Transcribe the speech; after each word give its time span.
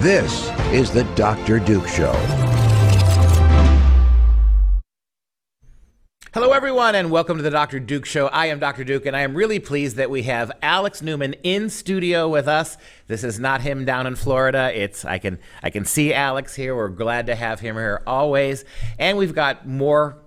This 0.00 0.50
is 0.74 0.90
the 0.90 1.04
Dr. 1.14 1.58
Duke 1.58 1.88
Show. 1.88 2.12
Hello, 6.34 6.52
everyone, 6.52 6.94
and 6.94 7.10
welcome 7.10 7.38
to 7.38 7.42
the 7.42 7.50
Dr. 7.50 7.80
Duke 7.80 8.04
Show. 8.04 8.26
I 8.26 8.46
am 8.46 8.58
Dr. 8.58 8.84
Duke, 8.84 9.06
and 9.06 9.16
I 9.16 9.22
am 9.22 9.34
really 9.34 9.58
pleased 9.58 9.96
that 9.96 10.10
we 10.10 10.24
have 10.24 10.52
Alex 10.60 11.00
Newman 11.00 11.32
in 11.42 11.70
studio 11.70 12.28
with 12.28 12.46
us. 12.46 12.76
This 13.06 13.24
is 13.24 13.40
not 13.40 13.62
him 13.62 13.86
down 13.86 14.06
in 14.06 14.16
Florida. 14.16 14.70
It's 14.74 15.06
I 15.06 15.16
can 15.16 15.38
I 15.62 15.70
can 15.70 15.86
see 15.86 16.12
Alex 16.12 16.54
here. 16.54 16.76
We're 16.76 16.88
glad 16.90 17.24
to 17.28 17.34
have 17.34 17.60
him 17.60 17.76
here 17.76 18.02
always, 18.06 18.66
and 18.98 19.16
we've 19.16 19.34
got 19.34 19.66
more 19.66 20.18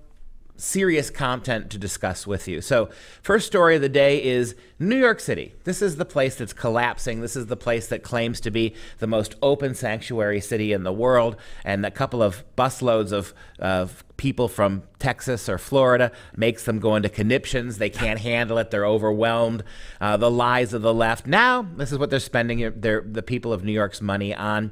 serious 0.59 1.09
content 1.09 1.69
to 1.71 1.77
discuss 1.77 2.27
with 2.27 2.47
you. 2.47 2.61
So, 2.61 2.89
first 3.21 3.47
story 3.47 3.75
of 3.75 3.81
the 3.81 3.89
day 3.89 4.23
is 4.23 4.55
New 4.77 4.97
York 4.97 5.19
City. 5.19 5.55
This 5.63 5.81
is 5.81 5.95
the 5.95 6.05
place 6.05 6.35
that's 6.35 6.53
collapsing. 6.53 7.21
This 7.21 7.35
is 7.35 7.47
the 7.47 7.57
place 7.57 7.87
that 7.87 8.03
claims 8.03 8.39
to 8.41 8.51
be 8.51 8.75
the 8.99 9.07
most 9.07 9.35
open 9.41 9.73
sanctuary 9.73 10.41
city 10.41 10.73
in 10.73 10.83
the 10.83 10.91
world. 10.91 11.35
And 11.63 11.85
a 11.85 11.91
couple 11.91 12.21
of 12.21 12.43
busloads 12.55 13.11
of, 13.11 13.33
of 13.57 14.03
people 14.17 14.47
from 14.47 14.83
Texas 14.99 15.47
or 15.49 15.57
Florida 15.57 16.11
makes 16.35 16.63
them 16.65 16.79
go 16.79 16.95
into 16.95 17.09
conniptions. 17.09 17.77
They 17.77 17.89
can't 17.89 18.19
handle 18.19 18.57
it. 18.57 18.71
They're 18.71 18.85
overwhelmed. 18.85 19.63
Uh, 19.99 20.17
the 20.17 20.31
lies 20.31 20.73
of 20.73 20.81
the 20.81 20.93
left. 20.93 21.25
Now, 21.25 21.61
this 21.61 21.91
is 21.91 21.97
what 21.97 22.09
they're 22.09 22.19
spending 22.19 22.73
their, 22.75 23.01
the 23.01 23.23
people 23.23 23.53
of 23.53 23.63
New 23.63 23.71
York's 23.71 24.01
money 24.01 24.33
on. 24.33 24.71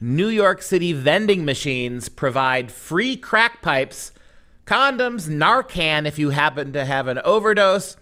New 0.00 0.28
York 0.28 0.62
City 0.62 0.92
vending 0.92 1.44
machines 1.44 2.08
provide 2.08 2.72
free 2.72 3.16
crack 3.16 3.62
pipes 3.62 4.12
condoms, 4.66 5.28
Narcan 5.28 6.06
if 6.06 6.18
you 6.18 6.30
happen 6.30 6.72
to 6.72 6.84
have 6.84 7.08
an 7.08 7.18
overdose. 7.18 7.96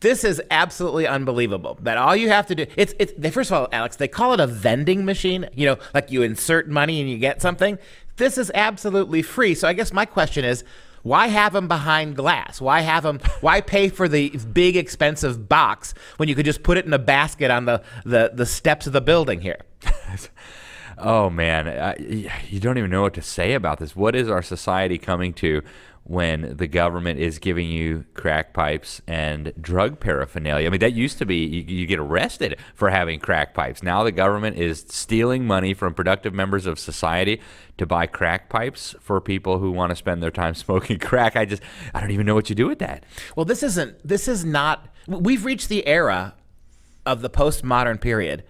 This 0.00 0.24
is 0.24 0.42
absolutely 0.50 1.06
unbelievable. 1.06 1.78
That 1.80 1.96
all 1.96 2.14
you 2.14 2.28
have 2.28 2.46
to 2.48 2.54
do 2.54 2.66
it's 2.76 2.94
it's 2.98 3.12
they, 3.16 3.30
first 3.30 3.50
of 3.50 3.56
all, 3.56 3.68
Alex, 3.72 3.96
they 3.96 4.08
call 4.08 4.34
it 4.34 4.40
a 4.40 4.46
vending 4.46 5.04
machine. 5.04 5.48
You 5.54 5.66
know, 5.66 5.78
like 5.94 6.10
you 6.10 6.22
insert 6.22 6.68
money 6.68 7.00
and 7.00 7.08
you 7.08 7.18
get 7.18 7.40
something. 7.40 7.78
This 8.16 8.38
is 8.38 8.50
absolutely 8.54 9.22
free. 9.22 9.54
So 9.54 9.68
I 9.68 9.72
guess 9.72 9.92
my 9.92 10.04
question 10.04 10.44
is, 10.44 10.64
why 11.02 11.28
have 11.28 11.52
them 11.52 11.68
behind 11.68 12.16
glass? 12.16 12.60
Why 12.60 12.80
have 12.80 13.04
them? 13.04 13.20
Why 13.40 13.60
pay 13.60 13.88
for 13.88 14.08
the 14.08 14.30
big 14.52 14.76
expensive 14.76 15.48
box 15.48 15.94
when 16.16 16.28
you 16.28 16.34
could 16.34 16.44
just 16.44 16.62
put 16.62 16.78
it 16.78 16.84
in 16.84 16.92
a 16.92 16.98
basket 16.98 17.50
on 17.50 17.64
the 17.64 17.82
the, 18.04 18.32
the 18.34 18.46
steps 18.46 18.86
of 18.86 18.92
the 18.92 19.00
building 19.00 19.40
here? 19.40 19.60
oh 20.98 21.30
man, 21.30 21.68
I, 21.68 21.96
you 22.48 22.60
don't 22.60 22.76
even 22.76 22.90
know 22.90 23.02
what 23.02 23.14
to 23.14 23.22
say 23.22 23.54
about 23.54 23.78
this. 23.78 23.94
What 23.94 24.16
is 24.16 24.28
our 24.28 24.42
society 24.42 24.98
coming 24.98 25.32
to 25.34 25.62
when 26.08 26.56
the 26.56 26.68
government 26.68 27.18
is 27.18 27.40
giving 27.40 27.68
you 27.68 28.04
crack 28.14 28.52
pipes 28.52 29.02
and 29.08 29.52
drug 29.60 29.98
paraphernalia. 29.98 30.66
I 30.66 30.70
mean, 30.70 30.80
that 30.80 30.92
used 30.92 31.18
to 31.18 31.26
be 31.26 31.44
you, 31.44 31.62
you, 31.62 31.86
get 31.86 31.98
arrested 31.98 32.58
for 32.74 32.90
having 32.90 33.18
crack 33.18 33.54
pipes. 33.54 33.82
Now 33.82 34.04
the 34.04 34.12
government 34.12 34.56
is 34.56 34.86
stealing 34.88 35.46
money 35.46 35.74
from 35.74 35.94
productive 35.94 36.32
members 36.32 36.64
of 36.66 36.78
society 36.78 37.40
to 37.78 37.86
buy 37.86 38.06
crack 38.06 38.48
pipes 38.48 38.94
for 39.00 39.20
people 39.20 39.58
who 39.58 39.72
want 39.72 39.90
to 39.90 39.96
spend 39.96 40.22
their 40.22 40.30
time 40.30 40.54
smoking 40.54 40.98
crack. 40.98 41.34
I 41.34 41.44
just, 41.44 41.62
I 41.92 42.00
don't 42.00 42.12
even 42.12 42.24
know 42.24 42.34
what 42.34 42.48
you 42.48 42.54
do 42.54 42.68
with 42.68 42.78
that. 42.78 43.04
Well, 43.34 43.44
this 43.44 43.64
isn't, 43.64 44.06
this 44.06 44.28
is 44.28 44.44
not, 44.44 44.86
we've 45.08 45.44
reached 45.44 45.68
the 45.68 45.86
era 45.88 46.34
of 47.04 47.20
the 47.20 47.30
postmodern 47.30 48.00
period 48.00 48.44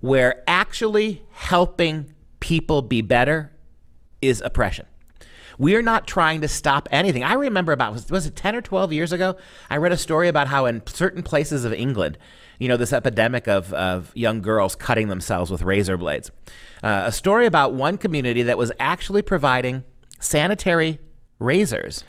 where 0.00 0.42
actually 0.46 1.24
helping 1.32 2.14
people 2.38 2.82
be 2.82 3.02
better 3.02 3.52
is 4.22 4.40
oppression. 4.40 4.86
We're 5.58 5.82
not 5.82 6.06
trying 6.06 6.40
to 6.40 6.48
stop 6.48 6.88
anything. 6.90 7.22
I 7.24 7.34
remember 7.34 7.72
about, 7.72 7.92
was, 7.92 8.10
was 8.10 8.26
it 8.26 8.36
10 8.36 8.56
or 8.56 8.62
12 8.62 8.92
years 8.92 9.12
ago? 9.12 9.36
I 9.68 9.76
read 9.76 9.92
a 9.92 9.96
story 9.96 10.28
about 10.28 10.48
how 10.48 10.66
in 10.66 10.82
certain 10.86 11.22
places 11.22 11.64
of 11.64 11.72
England, 11.72 12.18
you 12.58 12.68
know, 12.68 12.76
this 12.76 12.92
epidemic 12.92 13.48
of, 13.48 13.72
of 13.72 14.12
young 14.14 14.42
girls 14.42 14.76
cutting 14.76 15.08
themselves 15.08 15.50
with 15.50 15.62
razor 15.62 15.96
blades. 15.96 16.30
Uh, 16.82 17.04
a 17.06 17.12
story 17.12 17.46
about 17.46 17.74
one 17.74 17.98
community 17.98 18.42
that 18.42 18.58
was 18.58 18.72
actually 18.78 19.22
providing 19.22 19.84
sanitary 20.18 20.98
razors 21.38 22.04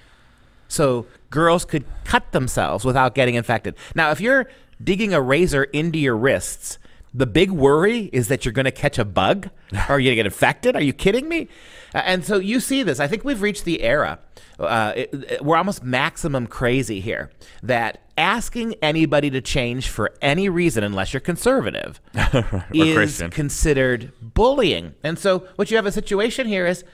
so 0.72 1.06
girls 1.30 1.66
could 1.66 1.84
cut 2.06 2.32
themselves 2.32 2.86
without 2.86 3.14
getting 3.14 3.36
infected. 3.36 3.76
Now, 3.94 4.12
if 4.12 4.22
you're 4.22 4.50
digging 4.82 5.14
a 5.14 5.22
razor 5.22 5.66
into 5.66 6.00
your 6.00 6.16
wrists, 6.16 6.80
the 7.14 7.26
big 7.26 7.52
worry 7.52 8.10
is 8.14 8.30
that 8.30 8.46
you're 8.46 8.54
going 8.54 8.66
to 8.66 8.72
catch 8.72 8.98
a 8.98 9.06
bug 9.06 9.50
or 9.90 10.00
you're 10.00 10.10
going 10.10 10.12
to 10.12 10.16
get 10.16 10.26
infected. 10.26 10.76
Are 10.76 10.82
you 10.82 10.94
kidding 10.94 11.28
me? 11.28 11.48
And 11.94 12.24
so 12.26 12.38
you 12.38 12.60
see 12.60 12.84
this. 12.84 13.00
I 13.00 13.08
think 13.08 13.24
we've 13.24 13.42
reached 13.42 13.66
the 13.66 13.82
era. 13.82 14.20
Uh, 14.60 14.94
it, 14.96 15.14
it, 15.14 15.46
we're 15.46 15.58
almost 15.58 15.84
maximum 15.84 16.48
crazy 16.48 17.02
here 17.02 17.32
that 17.64 18.02
asking 18.18 18.76
anybody 18.82 19.30
to 19.32 19.42
change 19.42 19.90
for 19.90 20.14
any 20.22 20.48
reason, 20.48 20.84
unless 20.84 21.14
you're 21.14 21.20
conservative, 21.20 22.00
is 22.74 22.96
Christian. 22.96 23.32
considered 23.32 24.14
bullying. 24.22 24.94
And 25.04 25.18
so 25.18 25.40
what 25.56 25.72
you 25.72 25.78
have 25.78 25.86
a 25.86 25.92
situation 25.92 26.48
here 26.48 26.66
is 26.66 26.86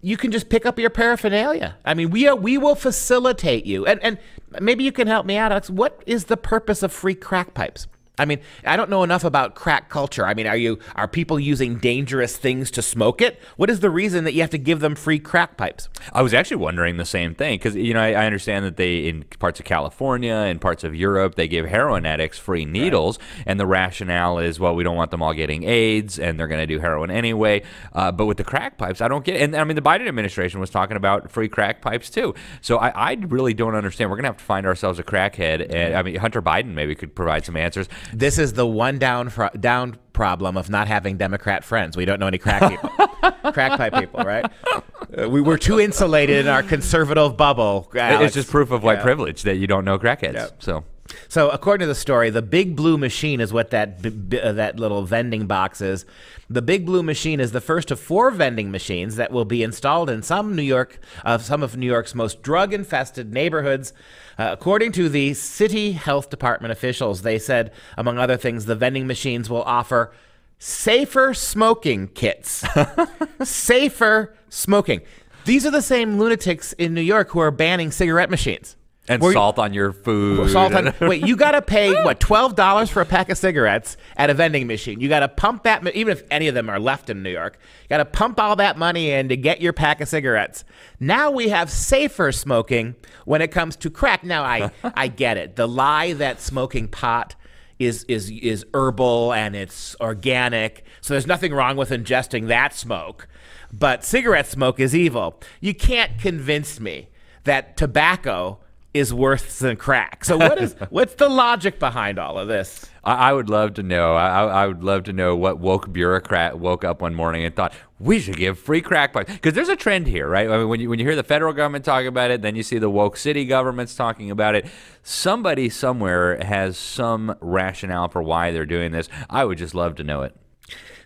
you 0.00 0.16
can 0.16 0.30
just 0.30 0.48
pick 0.48 0.64
up 0.64 0.78
your 0.78 0.90
paraphernalia. 0.90 1.76
I 1.84 1.94
mean, 1.94 2.10
we 2.10 2.26
are, 2.26 2.36
we 2.36 2.56
will 2.56 2.76
facilitate 2.76 3.66
you. 3.66 3.84
And 3.84 4.02
and 4.02 4.18
maybe 4.60 4.84
you 4.84 4.92
can 4.92 5.08
help 5.08 5.26
me 5.26 5.36
out. 5.36 5.52
Alex. 5.52 5.68
What 5.68 6.02
is 6.06 6.24
the 6.24 6.36
purpose 6.36 6.82
of 6.82 6.92
free 6.92 7.14
crack 7.14 7.52
pipes? 7.52 7.86
I 8.20 8.26
mean, 8.26 8.40
I 8.66 8.76
don't 8.76 8.90
know 8.90 9.02
enough 9.02 9.24
about 9.24 9.54
crack 9.54 9.88
culture. 9.88 10.26
I 10.26 10.34
mean, 10.34 10.46
are 10.46 10.56
you 10.56 10.78
are 10.94 11.08
people 11.08 11.40
using 11.40 11.78
dangerous 11.78 12.36
things 12.36 12.70
to 12.72 12.82
smoke 12.82 13.22
it? 13.22 13.40
What 13.56 13.70
is 13.70 13.80
the 13.80 13.88
reason 13.88 14.24
that 14.24 14.34
you 14.34 14.42
have 14.42 14.50
to 14.50 14.58
give 14.58 14.80
them 14.80 14.94
free 14.94 15.18
crack 15.18 15.56
pipes? 15.56 15.88
I 16.12 16.20
was 16.20 16.34
actually 16.34 16.58
wondering 16.58 16.98
the 16.98 17.06
same 17.06 17.34
thing 17.34 17.56
because 17.58 17.74
you 17.74 17.94
know 17.94 18.00
I, 18.00 18.12
I, 18.12 18.26
understand 18.26 18.66
that 18.66 18.76
they 18.76 19.08
in 19.08 19.24
parts 19.38 19.58
of 19.58 19.64
California 19.64 20.34
and 20.34 20.60
parts 20.60 20.84
of 20.84 20.94
Europe 20.94 21.36
they 21.36 21.48
give 21.48 21.64
heroin 21.64 22.04
addicts 22.04 22.38
free 22.38 22.66
needles, 22.66 23.18
right. 23.18 23.44
and 23.46 23.58
the 23.58 23.66
rationale 23.66 24.38
is 24.38 24.60
well 24.60 24.74
we 24.74 24.84
don't 24.84 24.96
want 24.96 25.10
them 25.10 25.22
all 25.22 25.32
getting 25.32 25.64
AIDS 25.64 26.18
and 26.18 26.38
they're 26.38 26.46
going 26.46 26.60
to 26.60 26.66
do 26.66 26.78
heroin 26.78 27.10
anyway. 27.10 27.62
Uh, 27.94 28.12
but 28.12 28.26
with 28.26 28.36
the 28.36 28.44
crack 28.44 28.76
pipes, 28.76 29.00
I 29.00 29.08
don't 29.08 29.24
get. 29.24 29.40
And 29.40 29.56
I 29.56 29.64
mean, 29.64 29.76
the 29.76 29.82
Biden 29.82 30.06
administration 30.06 30.60
was 30.60 30.68
talking 30.68 30.98
about 30.98 31.30
free 31.30 31.48
crack 31.48 31.80
pipes 31.80 32.10
too. 32.10 32.34
So 32.60 32.76
I, 32.76 33.12
I 33.12 33.12
really 33.14 33.54
don't 33.54 33.74
understand. 33.74 34.10
We're 34.10 34.16
going 34.16 34.24
to 34.24 34.28
have 34.28 34.36
to 34.36 34.44
find 34.44 34.66
ourselves 34.66 34.98
a 34.98 35.02
crackhead, 35.02 35.74
and 35.74 35.94
I 35.94 36.02
mean 36.02 36.16
Hunter 36.16 36.42
Biden 36.42 36.74
maybe 36.74 36.94
could 36.94 37.14
provide 37.14 37.46
some 37.46 37.56
answers. 37.56 37.88
This 38.12 38.38
is 38.38 38.52
the 38.52 38.66
one 38.66 38.98
down 38.98 39.30
fr- 39.30 39.56
down 39.58 39.96
problem 40.12 40.56
of 40.56 40.68
not 40.68 40.88
having 40.88 41.16
Democrat 41.16 41.64
friends. 41.64 41.96
We 41.96 42.04
don't 42.04 42.20
know 42.20 42.26
any 42.26 42.38
crack 42.38 42.70
people, 42.70 42.90
crack 43.52 43.78
pipe 43.78 43.94
people, 43.94 44.22
right? 44.22 44.50
Uh, 44.66 45.28
we 45.28 45.40
were 45.40 45.58
too 45.58 45.80
insulated 45.80 46.38
in 46.38 46.48
our 46.48 46.62
conservative 46.62 47.36
bubble. 47.36 47.90
Alex. 47.94 48.26
It's 48.26 48.34
just 48.34 48.50
proof 48.50 48.70
of 48.70 48.82
white 48.82 48.98
yeah. 48.98 49.02
privilege 49.02 49.42
that 49.42 49.56
you 49.56 49.66
don't 49.66 49.84
know 49.84 49.98
crackheads. 49.98 50.34
Yep. 50.34 50.62
So. 50.62 50.84
So, 51.28 51.50
according 51.50 51.84
to 51.84 51.88
the 51.88 51.94
story, 51.94 52.30
the 52.30 52.42
Big 52.42 52.74
Blue 52.76 52.98
Machine 52.98 53.40
is 53.40 53.52
what 53.52 53.70
that 53.70 54.02
b- 54.02 54.10
b- 54.10 54.40
uh, 54.40 54.52
that 54.52 54.78
little 54.78 55.02
vending 55.02 55.46
box 55.46 55.80
is. 55.80 56.04
The 56.48 56.62
Big 56.62 56.84
Blue 56.86 57.02
Machine 57.02 57.40
is 57.40 57.52
the 57.52 57.60
first 57.60 57.90
of 57.90 58.00
four 58.00 58.30
vending 58.30 58.70
machines 58.70 59.16
that 59.16 59.30
will 59.30 59.44
be 59.44 59.62
installed 59.62 60.10
in 60.10 60.22
some 60.22 60.56
New 60.56 60.62
York, 60.62 60.98
uh, 61.24 61.38
some 61.38 61.62
of 61.62 61.76
New 61.76 61.86
York's 61.86 62.14
most 62.14 62.42
drug-infested 62.42 63.32
neighborhoods. 63.32 63.92
Uh, 64.38 64.48
according 64.52 64.92
to 64.92 65.08
the 65.08 65.34
city 65.34 65.92
health 65.92 66.30
department 66.30 66.72
officials, 66.72 67.22
they 67.22 67.38
said, 67.38 67.72
among 67.96 68.18
other 68.18 68.36
things, 68.36 68.66
the 68.66 68.74
vending 68.74 69.06
machines 69.06 69.48
will 69.48 69.62
offer 69.62 70.12
safer 70.58 71.32
smoking 71.34 72.08
kits. 72.08 72.64
safer 73.42 74.34
smoking. 74.48 75.00
These 75.44 75.64
are 75.66 75.70
the 75.70 75.82
same 75.82 76.18
lunatics 76.18 76.72
in 76.74 76.94
New 76.94 77.00
York 77.00 77.30
who 77.30 77.38
are 77.38 77.50
banning 77.50 77.90
cigarette 77.90 78.30
machines. 78.30 78.76
And 79.10 79.20
Where 79.20 79.32
salt 79.32 79.58
on 79.58 79.74
your 79.74 79.92
food. 79.92 80.50
Salt 80.50 80.72
on, 80.72 80.94
wait, 81.00 81.26
you 81.26 81.34
got 81.34 81.50
to 81.50 81.62
pay 81.62 81.92
what 82.04 82.20
twelve 82.20 82.54
dollars 82.54 82.90
for 82.90 83.00
a 83.00 83.04
pack 83.04 83.28
of 83.28 83.36
cigarettes 83.36 83.96
at 84.16 84.30
a 84.30 84.34
vending 84.34 84.68
machine. 84.68 85.00
You 85.00 85.08
got 85.08 85.20
to 85.20 85.28
pump 85.28 85.64
that, 85.64 85.84
even 85.96 86.12
if 86.12 86.22
any 86.30 86.46
of 86.46 86.54
them 86.54 86.70
are 86.70 86.78
left 86.78 87.10
in 87.10 87.24
New 87.24 87.30
York. 87.30 87.58
You 87.82 87.88
got 87.88 87.98
to 87.98 88.04
pump 88.04 88.38
all 88.38 88.54
that 88.54 88.78
money 88.78 89.10
in 89.10 89.28
to 89.28 89.36
get 89.36 89.60
your 89.60 89.72
pack 89.72 90.00
of 90.00 90.08
cigarettes. 90.08 90.64
Now 91.00 91.28
we 91.32 91.48
have 91.48 91.70
safer 91.70 92.30
smoking 92.30 92.94
when 93.24 93.42
it 93.42 93.50
comes 93.50 93.74
to 93.76 93.90
crack. 93.90 94.22
Now 94.22 94.44
I 94.44 94.70
I 94.94 95.08
get 95.08 95.36
it. 95.36 95.56
The 95.56 95.66
lie 95.66 96.12
that 96.12 96.40
smoking 96.40 96.86
pot 96.86 97.34
is 97.80 98.04
is 98.04 98.30
is 98.30 98.64
herbal 98.74 99.32
and 99.32 99.56
it's 99.56 99.96
organic, 100.00 100.84
so 101.00 101.14
there's 101.14 101.26
nothing 101.26 101.52
wrong 101.52 101.76
with 101.76 101.90
ingesting 101.90 102.46
that 102.46 102.74
smoke. 102.74 103.26
But 103.72 104.04
cigarette 104.04 104.46
smoke 104.46 104.78
is 104.78 104.94
evil. 104.94 105.40
You 105.60 105.74
can't 105.74 106.16
convince 106.20 106.78
me 106.78 107.08
that 107.42 107.76
tobacco 107.76 108.60
is 108.92 109.14
worse 109.14 109.60
than 109.60 109.76
crack. 109.76 110.24
So 110.24 110.36
what 110.36 110.60
is 110.60 110.74
what's 110.90 111.14
the 111.14 111.28
logic 111.28 111.78
behind 111.78 112.18
all 112.18 112.38
of 112.38 112.48
this? 112.48 112.86
I, 113.04 113.30
I 113.30 113.32
would 113.32 113.48
love 113.48 113.74
to 113.74 113.82
know. 113.82 114.14
I, 114.14 114.44
I, 114.44 114.66
would 114.66 114.82
love 114.82 115.04
to 115.04 115.12
know 115.12 115.36
what 115.36 115.58
woke 115.58 115.92
bureaucrat 115.92 116.58
woke 116.58 116.84
up 116.84 117.00
one 117.00 117.14
morning 117.14 117.44
and 117.44 117.54
thought 117.54 117.72
we 117.98 118.18
should 118.18 118.36
give 118.36 118.58
free 118.58 118.80
crack 118.80 119.12
pipes 119.12 119.32
because 119.32 119.54
there's 119.54 119.68
a 119.68 119.76
trend 119.76 120.08
here, 120.08 120.28
right? 120.28 120.50
I 120.50 120.58
mean, 120.58 120.68
when 120.68 120.80
you 120.80 120.88
when 120.88 120.98
you 120.98 121.04
hear 121.04 121.16
the 121.16 121.22
federal 121.22 121.52
government 121.52 121.84
talk 121.84 122.04
about 122.04 122.30
it, 122.30 122.42
then 122.42 122.56
you 122.56 122.62
see 122.62 122.78
the 122.78 122.90
woke 122.90 123.16
city 123.16 123.44
governments 123.44 123.94
talking 123.94 124.30
about 124.30 124.54
it. 124.56 124.66
Somebody 125.02 125.68
somewhere 125.68 126.42
has 126.44 126.76
some 126.76 127.36
rationale 127.40 128.08
for 128.08 128.22
why 128.22 128.50
they're 128.50 128.66
doing 128.66 128.90
this. 128.90 129.08
I 129.28 129.44
would 129.44 129.58
just 129.58 129.74
love 129.74 129.94
to 129.96 130.04
know 130.04 130.22
it. 130.22 130.34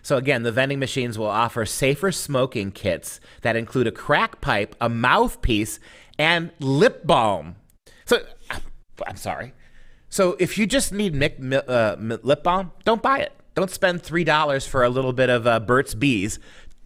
So 0.01 0.17
again, 0.17 0.43
the 0.43 0.51
vending 0.51 0.79
machines 0.79 1.17
will 1.17 1.25
offer 1.27 1.65
safer 1.65 2.11
smoking 2.11 2.71
kits 2.71 3.19
that 3.41 3.55
include 3.55 3.87
a 3.87 3.91
crack 3.91 4.39
pipe, 4.39 4.75
a 4.79 4.87
mouthpiece, 4.87 5.79
and 6.19 6.51
lip 6.59 7.05
balm 7.05 7.55
so 8.05 8.19
I'm 9.05 9.17
sorry. 9.17 9.53
So 10.09 10.35
if 10.39 10.57
you 10.57 10.65
just 10.65 10.93
need 10.93 11.13
Mick, 11.13 11.63
uh, 11.67 11.95
lip 12.23 12.43
balm, 12.43 12.71
don't 12.83 13.01
buy 13.01 13.19
it. 13.19 13.33
Don't 13.55 13.71
spend 13.71 14.01
three 14.01 14.23
dollars 14.23 14.65
for 14.67 14.83
a 14.83 14.89
little 14.89 15.13
bit 15.13 15.29
of 15.29 15.47
uh, 15.47 15.59
Burt's 15.59 15.95
Bees. 15.95 16.39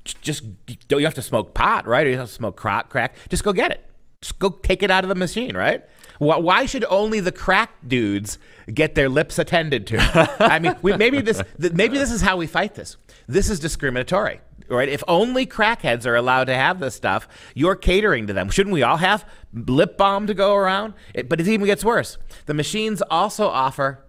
Just 0.06 0.44
don't 0.88 1.00
you 1.00 1.06
have 1.06 1.16
to 1.16 1.22
smoke 1.22 1.54
pot, 1.54 1.86
right? 1.88 2.06
Or 2.06 2.10
you 2.10 2.18
have 2.18 2.28
to 2.28 2.34
smoke 2.34 2.56
crack, 2.56 2.90
crack. 2.90 3.16
Just 3.30 3.44
go 3.44 3.54
get 3.54 3.72
it. 3.72 3.86
Just 4.22 4.40
go 4.40 4.50
take 4.50 4.84
it 4.84 4.92
out 4.92 5.04
of 5.04 5.10
the 5.10 5.16
machine, 5.16 5.56
right? 5.56 5.84
Why, 6.20 6.66
should 6.66 6.84
only 6.90 7.22
the 7.22 7.32
crack 7.32 7.72
dudes 7.88 8.38
get 8.74 8.94
their 8.94 9.08
lips 9.08 9.40
attended 9.40 9.88
to? 9.88 9.98
I 10.40 10.60
mean, 10.60 10.76
we, 10.82 10.98
maybe 10.98 11.22
this 11.22 11.42
maybe 11.58 11.98
this 11.98 12.12
is 12.12 12.22
how 12.22 12.36
we 12.36 12.46
fight 12.46 12.76
this. 12.76 12.98
This 13.28 13.50
is 13.50 13.60
discriminatory, 13.60 14.42
right? 14.68 14.90
If 14.90 15.04
only 15.08 15.46
crackheads 15.46 16.06
are 16.06 16.16
allowed 16.16 16.46
to 16.46 16.56
have 16.56 16.80
this 16.80 16.96
stuff, 16.96 17.28
you're 17.54 17.76
catering 17.76 18.28
to 18.28 18.34
them. 18.34 18.50
Shouldn't 18.50 18.74
we 18.74 18.84
all 18.84 18.98
have 18.98 19.26
lip 19.54 19.98
balm 19.98 20.28
to 20.28 20.34
go 20.34 20.56
around? 20.56 20.94
It, 21.14 21.30
but 21.30 21.40
it 21.40 21.48
even 21.48 21.66
gets 21.66 21.84
worse. 21.86 22.18
The 22.46 22.54
machines 22.54 23.02
also 23.10 23.48
offer 23.48 24.04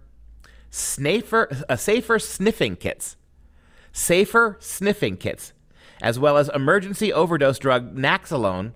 safer, 0.69 1.49
uh, 1.69 1.75
safer 1.75 2.19
sniffing 2.19 2.75
kits, 2.75 3.17
safer 3.91 4.57
sniffing 4.59 5.17
kits, 5.17 5.53
as 6.01 6.17
well 6.17 6.37
as 6.37 6.49
emergency 6.49 7.11
overdose 7.13 7.59
drug 7.59 7.95
Naxalone, 7.95 8.73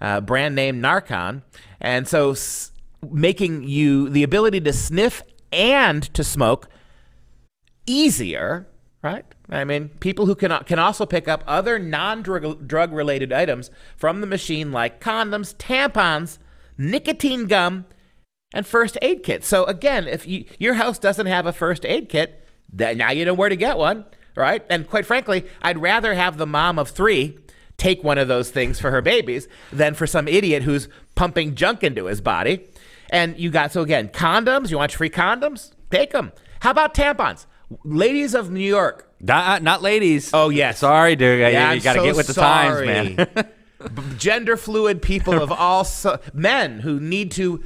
uh, 0.00 0.20
brand 0.20 0.54
name 0.54 0.80
Narcan, 0.80 1.42
and 1.80 2.06
so 2.06 2.30
s- 2.32 2.72
making 3.10 3.64
you 3.64 4.08
the 4.08 4.22
ability 4.22 4.60
to 4.60 4.72
sniff 4.72 5.22
and 5.52 6.02
to 6.14 6.22
smoke 6.22 6.68
easier, 7.86 8.68
right? 9.02 9.24
I 9.50 9.64
mean, 9.64 9.88
people 10.00 10.26
who 10.26 10.34
can 10.34 10.52
can 10.64 10.78
also 10.78 11.04
pick 11.06 11.26
up 11.26 11.42
other 11.46 11.78
non-drug 11.78 12.68
drug 12.68 12.92
related 12.92 13.32
items 13.32 13.70
from 13.96 14.20
the 14.20 14.26
machine 14.26 14.70
like 14.70 15.00
condoms, 15.00 15.54
tampons, 15.56 16.38
nicotine 16.78 17.46
gum, 17.46 17.86
and 18.54 18.66
first 18.66 18.96
aid 19.02 19.22
kits. 19.22 19.48
So 19.48 19.64
again, 19.64 20.06
if 20.06 20.26
you, 20.26 20.44
your 20.58 20.74
house 20.74 20.98
doesn't 20.98 21.26
have 21.26 21.46
a 21.46 21.52
first 21.52 21.84
aid 21.84 22.08
kit, 22.08 22.46
then 22.72 22.98
now 22.98 23.10
you 23.10 23.24
know 23.24 23.34
where 23.34 23.48
to 23.48 23.56
get 23.56 23.76
one, 23.76 24.04
right? 24.36 24.64
And 24.70 24.88
quite 24.88 25.06
frankly, 25.06 25.46
I'd 25.62 25.78
rather 25.78 26.14
have 26.14 26.36
the 26.36 26.46
mom 26.46 26.78
of 26.78 26.88
3 26.88 27.36
take 27.76 28.04
one 28.04 28.18
of 28.18 28.28
those 28.28 28.50
things 28.50 28.78
for 28.78 28.90
her 28.90 29.00
babies 29.00 29.48
than 29.72 29.94
for 29.94 30.06
some 30.06 30.28
idiot 30.28 30.62
who's 30.62 30.88
pumping 31.14 31.54
junk 31.54 31.82
into 31.82 32.04
his 32.04 32.20
body. 32.20 32.68
And 33.10 33.38
you 33.38 33.50
got 33.50 33.72
so 33.72 33.82
again, 33.82 34.08
condoms, 34.08 34.70
you 34.70 34.76
want 34.76 34.92
free 34.92 35.10
condoms? 35.10 35.72
Take 35.90 36.12
them. 36.12 36.32
How 36.60 36.70
about 36.70 36.94
tampons? 36.94 37.46
Ladies 37.84 38.34
of 38.34 38.50
New 38.50 38.60
York, 38.60 39.09
Not, 39.20 39.62
not 39.62 39.82
ladies. 39.82 40.30
Oh, 40.32 40.48
yes. 40.48 40.78
Sorry, 40.78 41.14
dude. 41.16 41.40
Yeah, 41.40 41.72
you 41.72 41.80
got 41.80 41.94
to 41.94 41.98
so 42.00 42.04
get 42.04 42.16
with 42.16 42.26
the 42.26 42.34
sorry. 42.34 42.86
times, 42.86 43.16
man. 43.34 43.48
Gender 44.18 44.56
fluid 44.56 45.02
people 45.02 45.40
of 45.42 45.50
all 45.52 45.84
so- 45.84 46.20
men 46.32 46.80
who 46.80 47.00
need 47.00 47.30
to 47.32 47.62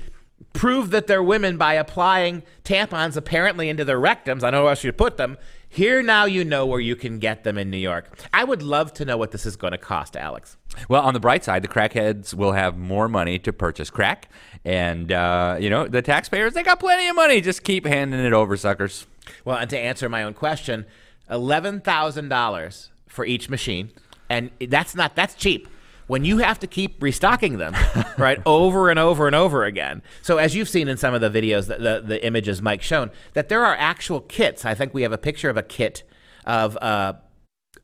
prove 0.52 0.90
that 0.90 1.06
they're 1.06 1.22
women 1.22 1.56
by 1.56 1.74
applying 1.74 2.42
tampons 2.64 3.16
apparently 3.16 3.68
into 3.68 3.84
their 3.84 3.98
rectums. 3.98 4.42
I 4.42 4.50
don't 4.50 4.52
know 4.52 4.62
where 4.62 4.70
else 4.70 4.84
you'd 4.84 4.96
put 4.96 5.16
them. 5.16 5.36
Here 5.68 6.02
now 6.04 6.24
you 6.24 6.44
know 6.44 6.66
where 6.66 6.78
you 6.78 6.94
can 6.94 7.18
get 7.18 7.42
them 7.42 7.58
in 7.58 7.68
New 7.68 7.78
York. 7.78 8.16
I 8.32 8.44
would 8.44 8.62
love 8.62 8.92
to 8.94 9.04
know 9.04 9.16
what 9.16 9.32
this 9.32 9.44
is 9.44 9.56
going 9.56 9.72
to 9.72 9.78
cost, 9.78 10.16
Alex. 10.16 10.56
Well, 10.88 11.02
on 11.02 11.14
the 11.14 11.20
bright 11.20 11.42
side, 11.42 11.62
the 11.64 11.68
crackheads 11.68 12.32
will 12.32 12.52
have 12.52 12.78
more 12.78 13.08
money 13.08 13.40
to 13.40 13.52
purchase 13.52 13.90
crack, 13.90 14.28
and 14.64 15.10
uh, 15.10 15.56
you 15.58 15.68
know 15.70 15.88
the 15.88 16.00
taxpayers 16.00 16.52
they 16.52 16.62
got 16.62 16.78
plenty 16.78 17.08
of 17.08 17.16
money. 17.16 17.40
Just 17.40 17.64
keep 17.64 17.86
handing 17.86 18.20
it 18.24 18.32
over, 18.32 18.56
suckers. 18.56 19.08
Well, 19.44 19.56
and 19.56 19.68
to 19.70 19.78
answer 19.78 20.08
my 20.08 20.22
own 20.22 20.34
question, 20.34 20.86
eleven 21.30 21.80
thousand 21.80 22.28
dollars 22.28 22.90
for 23.08 23.24
each 23.24 23.48
machine, 23.48 23.90
and 24.28 24.50
that's 24.68 24.94
not 24.94 25.14
that's 25.16 25.34
cheap. 25.34 25.68
When 26.06 26.24
you 26.24 26.38
have 26.38 26.58
to 26.58 26.66
keep 26.66 27.02
restocking 27.02 27.56
them, 27.56 27.74
right, 28.18 28.38
over 28.44 28.90
and 28.90 28.98
over 28.98 29.26
and 29.26 29.34
over 29.34 29.64
again. 29.64 30.02
So 30.20 30.36
as 30.36 30.54
you've 30.54 30.68
seen 30.68 30.86
in 30.86 30.98
some 30.98 31.14
of 31.14 31.20
the 31.20 31.30
videos, 31.30 31.66
the 31.66 31.78
the, 31.78 32.02
the 32.06 32.26
images 32.26 32.60
Mike 32.60 32.82
shown, 32.82 33.10
that 33.32 33.48
there 33.48 33.64
are 33.64 33.74
actual 33.76 34.20
kits. 34.20 34.64
I 34.64 34.74
think 34.74 34.92
we 34.92 35.02
have 35.02 35.12
a 35.12 35.18
picture 35.18 35.48
of 35.48 35.56
a 35.56 35.62
kit 35.62 36.02
of 36.44 36.76
uh, 36.78 37.14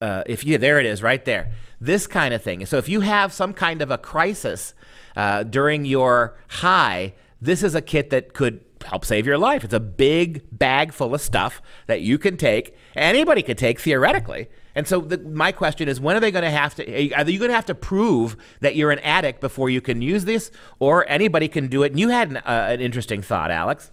uh, 0.00 0.22
if 0.26 0.44
you 0.44 0.58
there 0.58 0.78
it 0.78 0.86
is 0.86 1.02
right 1.02 1.24
there 1.24 1.50
this 1.80 2.06
kind 2.06 2.34
of 2.34 2.42
thing 2.42 2.64
so 2.66 2.76
if 2.78 2.88
you 2.88 3.00
have 3.00 3.32
some 3.32 3.52
kind 3.52 3.82
of 3.82 3.90
a 3.90 3.98
crisis 3.98 4.74
uh, 5.16 5.42
during 5.42 5.84
your 5.84 6.36
high 6.48 7.12
this 7.40 7.62
is 7.62 7.74
a 7.74 7.82
kit 7.82 8.10
that 8.10 8.34
could 8.34 8.64
help 8.84 9.04
save 9.04 9.26
your 9.26 9.38
life. 9.38 9.64
It's 9.64 9.74
a 9.74 9.80
big 9.80 10.42
bag 10.50 10.92
full 10.92 11.14
of 11.14 11.20
stuff 11.20 11.60
that 11.86 12.00
you 12.00 12.18
can 12.18 12.36
take 12.36 12.76
anybody 12.94 13.42
could 13.42 13.58
take 13.58 13.80
theoretically. 13.80 14.48
And 14.74 14.86
so 14.86 15.00
the, 15.00 15.18
my 15.18 15.52
question 15.52 15.88
is 15.88 16.00
when 16.00 16.16
are 16.16 16.20
they 16.20 16.30
going 16.30 16.44
to 16.44 16.50
have 16.50 16.74
to 16.76 16.84
are 17.14 17.28
you 17.28 17.38
going 17.38 17.50
to 17.50 17.54
have 17.54 17.66
to 17.66 17.74
prove 17.74 18.36
that 18.60 18.76
you're 18.76 18.90
an 18.90 19.00
addict 19.00 19.40
before 19.40 19.68
you 19.68 19.80
can 19.80 20.00
use 20.00 20.24
this 20.24 20.50
or 20.78 21.08
anybody 21.08 21.48
can 21.48 21.68
do 21.68 21.82
it? 21.82 21.92
And 21.92 22.00
you 22.00 22.08
had 22.08 22.30
an, 22.30 22.36
uh, 22.38 22.68
an 22.70 22.80
interesting 22.80 23.22
thought 23.22 23.50
alex 23.50 23.90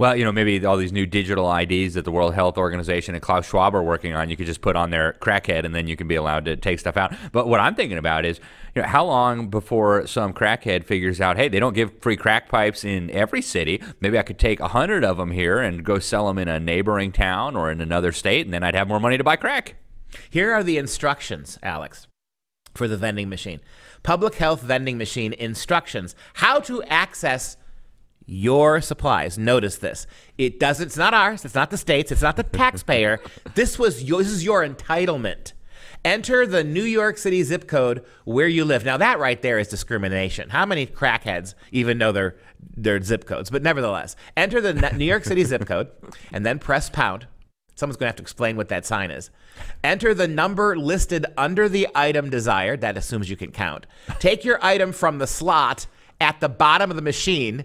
Well, 0.00 0.16
you 0.16 0.24
know, 0.24 0.32
maybe 0.32 0.64
all 0.64 0.78
these 0.78 0.94
new 0.94 1.04
digital 1.04 1.54
IDs 1.54 1.92
that 1.92 2.06
the 2.06 2.10
World 2.10 2.32
Health 2.32 2.56
Organization 2.56 3.14
and 3.14 3.20
Klaus 3.20 3.46
Schwab 3.46 3.74
are 3.74 3.82
working 3.82 4.14
on, 4.14 4.30
you 4.30 4.36
could 4.38 4.46
just 4.46 4.62
put 4.62 4.74
on 4.74 4.88
their 4.88 5.18
crackhead 5.20 5.66
and 5.66 5.74
then 5.74 5.86
you 5.86 5.94
can 5.94 6.08
be 6.08 6.14
allowed 6.14 6.46
to 6.46 6.56
take 6.56 6.80
stuff 6.80 6.96
out. 6.96 7.12
But 7.32 7.48
what 7.48 7.60
I'm 7.60 7.74
thinking 7.74 7.98
about 7.98 8.24
is, 8.24 8.40
you 8.74 8.80
know, 8.80 8.88
how 8.88 9.04
long 9.04 9.48
before 9.50 10.06
some 10.06 10.32
crackhead 10.32 10.86
figures 10.86 11.20
out, 11.20 11.36
hey, 11.36 11.48
they 11.48 11.60
don't 11.60 11.74
give 11.74 12.00
free 12.00 12.16
crack 12.16 12.48
pipes 12.48 12.82
in 12.82 13.10
every 13.10 13.42
city. 13.42 13.82
Maybe 14.00 14.18
I 14.18 14.22
could 14.22 14.38
take 14.38 14.58
a 14.60 14.68
hundred 14.68 15.04
of 15.04 15.18
them 15.18 15.32
here 15.32 15.58
and 15.58 15.84
go 15.84 15.98
sell 15.98 16.28
them 16.28 16.38
in 16.38 16.48
a 16.48 16.58
neighboring 16.58 17.12
town 17.12 17.54
or 17.54 17.70
in 17.70 17.82
another 17.82 18.10
state, 18.10 18.46
and 18.46 18.54
then 18.54 18.62
I'd 18.62 18.74
have 18.74 18.88
more 18.88 19.00
money 19.00 19.18
to 19.18 19.24
buy 19.24 19.36
crack. 19.36 19.74
Here 20.30 20.50
are 20.54 20.62
the 20.62 20.78
instructions, 20.78 21.58
Alex, 21.62 22.06
for 22.74 22.88
the 22.88 22.96
vending 22.96 23.28
machine. 23.28 23.60
Public 24.02 24.36
health 24.36 24.62
vending 24.62 24.96
machine 24.96 25.34
instructions. 25.34 26.14
How 26.32 26.58
to 26.60 26.82
access 26.84 27.58
your 28.26 28.80
supplies. 28.80 29.38
Notice 29.38 29.78
this. 29.78 30.06
It 30.38 30.60
doesn't 30.60 30.86
it's 30.86 30.96
not 30.96 31.14
ours, 31.14 31.44
it's 31.44 31.54
not 31.54 31.70
the 31.70 31.76
states, 31.76 32.12
it's 32.12 32.22
not 32.22 32.36
the 32.36 32.42
taxpayer. 32.42 33.20
this 33.54 33.78
was 33.78 34.04
your, 34.04 34.22
this 34.22 34.32
is 34.32 34.44
your 34.44 34.66
entitlement. 34.66 35.52
Enter 36.04 36.46
the 36.46 36.64
New 36.64 36.84
York 36.84 37.18
City 37.18 37.42
zip 37.42 37.68
code 37.68 38.04
where 38.24 38.48
you 38.48 38.64
live. 38.64 38.84
Now 38.84 38.96
that 38.96 39.18
right 39.18 39.40
there 39.42 39.58
is 39.58 39.68
discrimination. 39.68 40.48
How 40.48 40.64
many 40.64 40.86
crackheads 40.86 41.54
even 41.72 41.98
know 41.98 42.12
their 42.12 42.36
their 42.74 43.02
zip 43.02 43.26
codes? 43.26 43.50
But 43.50 43.62
nevertheless, 43.62 44.16
enter 44.36 44.60
the 44.60 44.72
New 44.96 45.04
York 45.04 45.24
City 45.24 45.44
zip 45.44 45.66
code 45.66 45.88
and 46.32 46.46
then 46.46 46.58
press 46.58 46.88
pound. 46.88 47.26
Someone's 47.74 47.96
going 47.96 48.06
to 48.06 48.10
have 48.10 48.16
to 48.16 48.22
explain 48.22 48.56
what 48.56 48.68
that 48.68 48.84
sign 48.84 49.10
is. 49.10 49.30
Enter 49.82 50.12
the 50.12 50.28
number 50.28 50.76
listed 50.76 51.26
under 51.36 51.68
the 51.68 51.88
item 51.94 52.28
desired. 52.28 52.82
That 52.82 52.96
assumes 52.96 53.30
you 53.30 53.36
can 53.36 53.52
count. 53.52 53.86
Take 54.18 54.44
your 54.44 54.62
item 54.64 54.92
from 54.92 55.18
the 55.18 55.26
slot 55.26 55.86
at 56.20 56.40
the 56.40 56.48
bottom 56.48 56.90
of 56.90 56.96
the 56.96 57.02
machine 57.02 57.64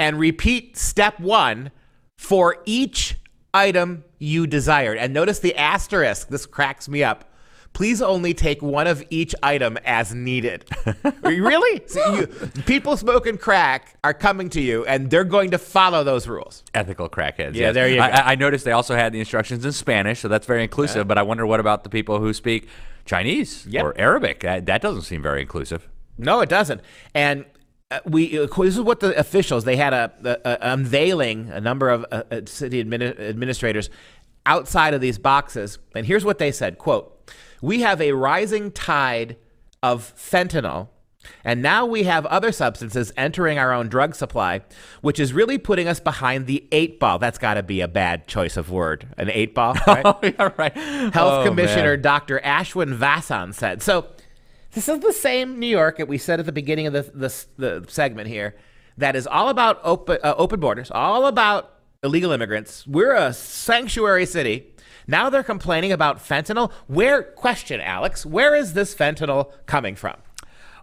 and 0.00 0.18
repeat 0.18 0.76
step 0.78 1.20
one 1.20 1.70
for 2.16 2.56
each 2.64 3.16
item 3.52 4.02
you 4.18 4.46
desired. 4.46 4.96
And 4.98 5.12
notice 5.12 5.38
the 5.38 5.54
asterisk. 5.54 6.28
This 6.28 6.46
cracks 6.46 6.88
me 6.88 7.04
up. 7.04 7.26
Please 7.72 8.02
only 8.02 8.34
take 8.34 8.62
one 8.62 8.88
of 8.88 9.04
each 9.10 9.32
item 9.44 9.78
as 9.84 10.12
needed. 10.12 10.64
really? 11.22 11.82
So 11.86 12.14
you, 12.14 12.26
people 12.66 12.96
smoking 12.96 13.38
crack 13.38 13.96
are 14.02 14.14
coming 14.14 14.48
to 14.50 14.60
you 14.60 14.84
and 14.86 15.08
they're 15.08 15.22
going 15.22 15.52
to 15.52 15.58
follow 15.58 16.02
those 16.02 16.26
rules. 16.26 16.64
Ethical 16.74 17.08
crackheads. 17.08 17.54
Yeah, 17.54 17.66
yes. 17.66 17.74
there 17.74 17.88
you 17.88 17.96
go. 17.96 18.02
I, 18.02 18.32
I- 18.32 18.34
noticed 18.34 18.64
they 18.64 18.72
also 18.72 18.96
had 18.96 19.12
the 19.12 19.20
instructions 19.20 19.64
in 19.64 19.70
Spanish, 19.72 20.18
so 20.20 20.28
that's 20.28 20.46
very 20.46 20.62
inclusive. 20.64 21.06
But 21.06 21.18
I 21.18 21.22
wonder 21.22 21.46
what 21.46 21.60
about 21.60 21.84
the 21.84 21.90
people 21.90 22.18
who 22.18 22.32
speak 22.32 22.68
Chinese 23.04 23.66
Yep. 23.68 23.84
or 23.84 23.98
Arabic? 24.00 24.40
That, 24.40 24.66
that 24.66 24.80
doesn't 24.82 25.02
seem 25.02 25.22
very 25.22 25.42
inclusive. 25.42 25.88
No, 26.18 26.40
it 26.40 26.48
doesn't. 26.48 26.80
And 27.14 27.44
we 28.04 28.38
uh, 28.38 28.46
this 28.46 28.74
is 28.74 28.80
what 28.80 29.00
the 29.00 29.18
officials 29.18 29.64
they 29.64 29.76
had 29.76 29.92
a, 29.92 30.12
a, 30.24 30.50
a 30.52 30.58
unveiling 30.72 31.48
a 31.50 31.60
number 31.60 31.88
of 31.88 32.04
uh, 32.12 32.22
uh, 32.30 32.40
city 32.46 32.82
admini- 32.84 33.18
administrators 33.18 33.90
outside 34.46 34.94
of 34.94 35.00
these 35.00 35.18
boxes, 35.18 35.78
and 35.94 36.06
here's 36.06 36.24
what 36.24 36.38
they 36.38 36.52
said: 36.52 36.78
"quote 36.78 37.30
We 37.60 37.80
have 37.80 38.00
a 38.00 38.12
rising 38.12 38.70
tide 38.72 39.36
of 39.82 40.12
fentanyl." 40.16 40.88
And 41.44 41.60
now 41.60 41.84
we 41.84 42.04
have 42.04 42.24
other 42.26 42.50
substances 42.50 43.12
entering 43.14 43.58
our 43.58 43.74
own 43.74 43.88
drug 43.90 44.14
supply, 44.14 44.62
which 45.02 45.20
is 45.20 45.34
really 45.34 45.58
putting 45.58 45.86
us 45.86 46.00
behind 46.00 46.46
the 46.46 46.66
eight 46.72 46.98
ball. 46.98 47.18
That's 47.18 47.36
got 47.36 47.54
to 47.54 47.62
be 47.62 47.82
a 47.82 47.88
bad 47.88 48.26
choice 48.26 48.56
of 48.56 48.70
word. 48.70 49.06
An 49.18 49.28
eight 49.30 49.54
ball, 49.54 49.74
right? 49.86 50.00
Oh, 50.02 50.18
yeah, 50.22 50.50
right. 50.56 50.72
Health 50.74 51.12
Oh, 51.14 51.44
Commissioner 51.44 51.92
man. 51.92 52.00
Dr. 52.02 52.40
Ashwin 52.42 52.96
Vasan 52.96 53.52
said. 53.52 53.82
So 53.82 54.06
this 54.72 54.88
is 54.88 55.00
the 55.00 55.12
same 55.12 55.58
New 55.58 55.66
York 55.66 55.98
that 55.98 56.08
we 56.08 56.18
said 56.18 56.40
at 56.40 56.46
the 56.46 56.52
beginning 56.52 56.86
of 56.86 56.92
the, 56.92 57.02
the, 57.02 57.46
the 57.56 57.90
segment 57.90 58.28
here 58.28 58.54
that 58.96 59.16
is 59.16 59.26
all 59.26 59.48
about 59.48 59.80
open, 59.82 60.18
uh, 60.22 60.34
open 60.36 60.60
borders, 60.60 60.90
all 60.90 61.26
about 61.26 61.74
illegal 62.02 62.32
immigrants. 62.32 62.86
We're 62.86 63.14
a 63.14 63.32
sanctuary 63.32 64.26
city. 64.26 64.66
Now 65.06 65.30
they're 65.30 65.42
complaining 65.42 65.92
about 65.92 66.18
fentanyl. 66.18 66.70
Where, 66.86 67.22
question, 67.22 67.80
Alex, 67.80 68.24
where 68.24 68.54
is 68.54 68.74
this 68.74 68.94
fentanyl 68.94 69.52
coming 69.66 69.96
from? 69.96 70.16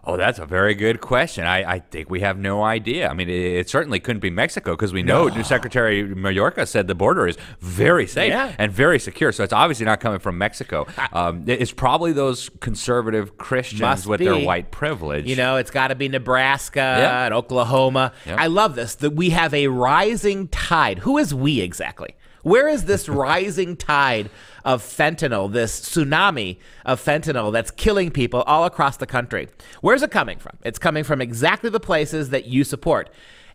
Oh, 0.04 0.16
that's 0.16 0.38
a 0.38 0.46
very 0.46 0.74
good 0.74 1.00
question. 1.00 1.44
I, 1.44 1.74
I 1.74 1.78
think 1.80 2.08
we 2.08 2.20
have 2.20 2.38
no 2.38 2.62
idea. 2.62 3.08
I 3.08 3.14
mean, 3.14 3.28
it, 3.28 3.34
it 3.34 3.68
certainly 3.70 4.00
couldn't 4.00 4.20
be 4.20 4.30
Mexico 4.30 4.72
because 4.72 4.92
we 4.92 5.02
know 5.02 5.28
New 5.28 5.42
Secretary 5.44 6.02
Mayorkas 6.04 6.68
said 6.68 6.86
the 6.86 6.94
border 6.94 7.26
is 7.26 7.36
very 7.60 8.06
safe 8.06 8.30
Yeah. 8.30 8.54
and 8.58 8.72
very 8.72 8.98
secure. 8.98 9.32
So 9.32 9.44
it's 9.44 9.52
obviously 9.52 9.84
not 9.86 10.00
coming 10.00 10.18
from 10.20 10.38
Mexico. 10.38 10.86
Um, 11.12 11.44
it's 11.46 11.72
probably 11.72 12.12
those 12.12 12.48
conservative 12.60 13.36
Christians 13.38 13.80
Must 13.82 14.06
with 14.06 14.18
be. 14.20 14.24
their 14.26 14.38
white 14.38 14.70
privilege. 14.70 15.26
You 15.26 15.36
know, 15.36 15.56
it's 15.56 15.70
got 15.70 15.88
to 15.88 15.94
be 15.94 16.08
Nebraska 16.08 16.78
Yeah. 16.78 17.24
and 17.26 17.34
Oklahoma. 17.34 18.12
Yeah. 18.26 18.36
I 18.38 18.46
love 18.46 18.74
this 18.76 18.94
that 18.96 19.10
we 19.14 19.30
have 19.30 19.52
a 19.52 19.66
rising 19.68 20.48
tide. 20.48 21.00
Who 21.00 21.18
is 21.18 21.34
we 21.34 21.60
exactly? 21.60 22.14
Where 22.42 22.68
is 22.68 22.84
this 22.84 23.08
rising 23.08 23.76
tide 23.76 24.30
of 24.64 24.82
fentanyl, 24.82 25.52
this 25.52 25.80
tsunami 25.80 26.58
of 26.84 27.02
fentanyl 27.02 27.52
that's 27.52 27.70
killing 27.70 28.10
people 28.10 28.42
all 28.42 28.64
across 28.64 28.96
the 28.96 29.06
country? 29.06 29.48
Where's 29.80 30.02
it 30.02 30.10
coming 30.10 30.38
from? 30.38 30.56
It's 30.64 30.78
coming 30.78 31.04
from 31.04 31.20
exactly 31.20 31.70
the 31.70 31.80
places 31.80 32.30
that 32.30 32.46
you 32.46 32.64
support. 32.64 33.10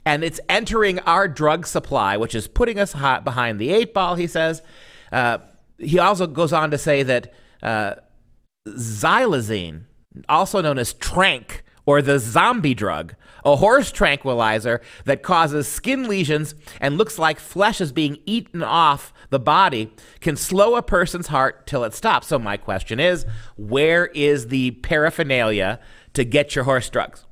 And 0.06 0.24
it's 0.24 0.40
entering 0.50 1.00
our 1.00 1.28
drug 1.28 1.66
supply, 1.66 2.18
which 2.18 2.36
is 2.36 2.48
putting 2.48 2.78
us 2.78 2.94
hot 2.94 3.24
behind 3.24 3.60
the 3.60 3.70
eight 3.70 3.94
ball, 3.94 4.16
he 4.16 4.28
says. 4.28 4.62
Uh, 5.12 5.38
he 5.78 5.98
also 6.00 6.28
goes 6.28 6.52
on 6.52 6.72
to 6.72 6.78
say 6.78 7.04
that 7.04 7.34
uh, 7.62 7.96
xylazine, 8.68 9.84
also 10.28 10.62
known 10.62 10.78
as 10.78 10.94
trank 10.94 11.64
or 11.86 12.02
the 12.02 12.20
zombie 12.20 12.74
drug, 12.74 13.16
a 13.46 13.56
horse 13.56 13.92
tranquilizer 13.92 14.82
that 15.06 15.24
causes 15.24 15.68
skin 15.68 16.08
lesions 16.08 16.56
and 16.80 16.98
looks 16.98 17.20
like 17.20 17.40
flesh 17.40 17.82
is 17.82 17.92
being 17.92 18.20
eaten 18.26 18.64
off 18.64 19.14
the 19.30 19.40
body, 19.40 19.92
can 20.22 20.36
slow 20.36 20.76
a 20.76 20.82
person's 20.82 21.28
heart 21.28 21.66
till 21.68 21.84
it 21.84 21.94
stops. 21.94 22.28
So, 22.28 22.40
my 22.40 22.58
question 22.58 23.00
is 23.00 23.26
where 23.58 24.08
is 24.08 24.48
the 24.48 24.72
paraphernalia 24.72 25.80
to 26.14 26.24
get 26.24 26.56
your 26.56 26.66
horse 26.66 26.90
drugs? 26.90 27.26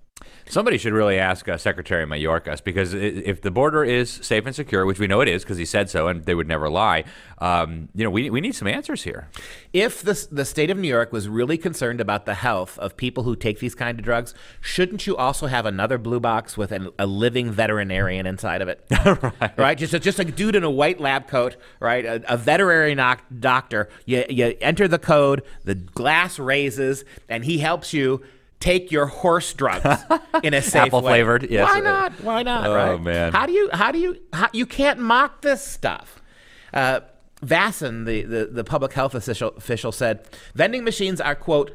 Somebody 0.50 0.78
should 0.78 0.94
really 0.94 1.18
ask 1.18 1.48
uh, 1.48 1.58
Secretary 1.58 2.06
Mayorkas 2.06 2.64
because 2.64 2.94
if 2.94 3.42
the 3.42 3.52
border 3.52 3.84
is 3.84 4.10
safe 4.10 4.46
and 4.46 4.56
secure, 4.56 4.86
which 4.86 5.00
we 5.00 5.08
know 5.08 5.22
it 5.22 5.28
is 5.28 5.44
because 5.44 5.58
he 5.58 5.66
said 5.66 5.90
so, 5.90 6.08
and 6.08 6.26
they 6.26 6.36
would 6.36 6.48
never 6.48 6.70
lie, 6.70 7.04
um, 7.40 7.90
you 7.96 8.04
know, 8.04 8.10
we, 8.10 8.30
we 8.30 8.42
need 8.42 8.54
some 8.54 8.68
answers 8.68 9.04
here. 9.04 9.28
If 9.74 10.02
the, 10.02 10.28
the 10.32 10.46
state 10.46 10.70
of 10.70 10.78
New 10.78 10.88
York 10.88 11.12
was 11.12 11.28
really 11.28 11.58
concerned 11.58 12.00
about 12.00 12.26
the 12.26 12.36
health 12.36 12.78
of 12.80 12.96
people 12.96 13.24
who 13.24 13.36
take 13.36 13.60
these 13.60 13.76
kind 13.76 13.98
of 13.98 14.06
drugs, 14.06 14.34
shouldn't 14.60 15.08
you 15.08 15.18
also 15.18 15.48
have 15.48 15.66
another 15.66 15.98
blue 15.98 16.20
box 16.20 16.58
with 16.58 16.72
an, 16.72 16.90
a 17.00 17.06
living 17.06 17.52
veterinarian 17.52 18.26
inside 18.26 18.62
of 18.62 18.68
it? 18.68 18.86
right. 19.06 19.58
right? 19.58 19.78
Just, 19.78 19.94
a, 19.94 20.00
just 20.00 20.20
a 20.20 20.26
dude 20.26 20.56
in 20.56 20.64
a 20.64 20.72
white 20.72 21.00
lab 21.00 21.28
coat, 21.28 21.56
right? 21.80 22.06
A, 22.06 22.34
a 22.34 22.38
veterinary 22.38 22.94
knoc- 22.94 23.24
doctor. 23.40 23.90
You, 24.06 24.26
you 24.30 24.56
enter 24.62 24.88
the 24.88 25.00
code, 25.00 25.44
the 25.64 25.76
glass 25.76 26.38
raises, 26.38 27.04
and 27.28 27.44
he 27.46 27.58
helps 27.58 27.94
you 27.94 28.22
take 28.62 28.92
your 28.92 29.08
horse 29.08 29.54
drugs 29.54 29.86
in 30.44 30.54
a 30.54 30.62
safe 30.62 30.84
Apple 30.84 31.02
way. 31.02 31.12
flavored, 31.12 31.50
yes. 31.50 31.70
Why 31.70 31.82
not? 31.82 32.14
Why 32.22 32.44
not? 32.44 32.68
Oh, 32.68 32.74
right? 32.74 33.02
man. 33.02 33.34
How 33.34 33.46
do 33.46 33.52
you? 33.52 33.70
How 33.74 33.92
do 33.92 34.00
you? 34.00 34.18
How, 34.32 34.48
you 34.54 34.66
can't 34.66 35.00
mock 35.00 35.42
this 35.42 35.66
stuff. 35.66 36.22
Uh, 36.74 37.02
Vasan, 37.46 38.06
the, 38.06 38.22
the, 38.22 38.46
the 38.46 38.64
public 38.64 38.94
health 38.94 39.16
official, 39.16 39.50
official 39.58 39.92
said, 39.92 40.28
vending 40.54 40.84
machines 40.84 41.20
are, 41.20 41.36
quote, 41.36 41.72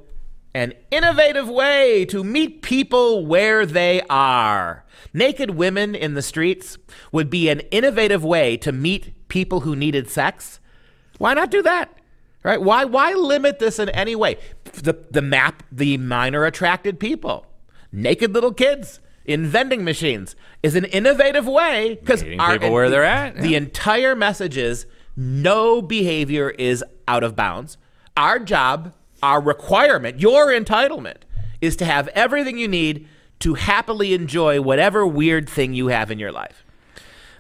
an 0.54 0.72
innovative 0.90 1.48
way 1.48 2.04
to 2.06 2.24
meet 2.24 2.62
people 2.62 3.26
where 3.26 3.66
they 3.66 4.00
are. 4.08 4.84
Naked 5.12 5.50
women 5.50 5.94
in 5.94 6.14
the 6.14 6.22
streets 6.22 6.78
would 7.12 7.28
be 7.28 7.48
an 7.48 7.60
innovative 7.70 8.24
way 8.24 8.56
to 8.58 8.72
meet 8.72 9.28
people 9.28 9.60
who 9.60 9.76
needed 9.76 10.08
sex. 10.08 10.60
Why 11.18 11.34
not 11.34 11.50
do 11.50 11.62
that? 11.62 11.92
Right? 12.46 12.62
Why 12.62 12.84
why 12.84 13.12
limit 13.12 13.58
this 13.58 13.80
in 13.80 13.88
any 13.88 14.14
way? 14.14 14.38
The 14.72 14.96
the 15.10 15.20
map 15.20 15.64
the 15.72 15.96
minor 15.96 16.44
attracted 16.44 17.00
people. 17.00 17.44
Naked 17.90 18.32
little 18.32 18.54
kids 18.54 19.00
in 19.24 19.46
vending 19.46 19.82
machines 19.82 20.36
is 20.62 20.76
an 20.76 20.84
innovative 20.84 21.48
way 21.48 21.98
because 22.00 22.22
people 22.22 22.70
where 22.70 22.88
they're 22.88 23.02
at, 23.02 23.34
The 23.34 23.56
entire 23.56 24.14
message 24.14 24.56
is 24.56 24.86
no 25.16 25.82
behavior 25.82 26.50
is 26.50 26.84
out 27.08 27.24
of 27.24 27.34
bounds. 27.34 27.78
Our 28.16 28.38
job, 28.38 28.92
our 29.24 29.40
requirement, 29.40 30.20
your 30.20 30.46
entitlement 30.46 31.22
is 31.60 31.74
to 31.76 31.84
have 31.84 32.06
everything 32.08 32.58
you 32.58 32.68
need 32.68 33.08
to 33.40 33.54
happily 33.54 34.14
enjoy 34.14 34.60
whatever 34.60 35.04
weird 35.04 35.48
thing 35.48 35.74
you 35.74 35.88
have 35.88 36.12
in 36.12 36.20
your 36.20 36.30
life. 36.30 36.64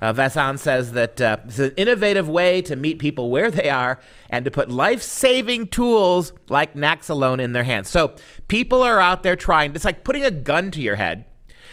Uh, 0.00 0.12
Vasan 0.12 0.58
says 0.58 0.92
that 0.92 1.20
uh, 1.20 1.38
it's 1.44 1.58
an 1.58 1.72
innovative 1.76 2.28
way 2.28 2.62
to 2.62 2.76
meet 2.76 2.98
people 2.98 3.30
where 3.30 3.50
they 3.50 3.70
are 3.70 3.98
and 4.30 4.44
to 4.44 4.50
put 4.50 4.70
life 4.70 5.02
saving 5.02 5.68
tools 5.68 6.32
like 6.48 6.74
Naxalone 6.74 7.40
in 7.40 7.52
their 7.52 7.64
hands. 7.64 7.88
So 7.88 8.14
people 8.48 8.82
are 8.82 9.00
out 9.00 9.22
there 9.22 9.36
trying, 9.36 9.74
it's 9.74 9.84
like 9.84 10.04
putting 10.04 10.24
a 10.24 10.30
gun 10.30 10.70
to 10.72 10.80
your 10.80 10.96
head 10.96 11.24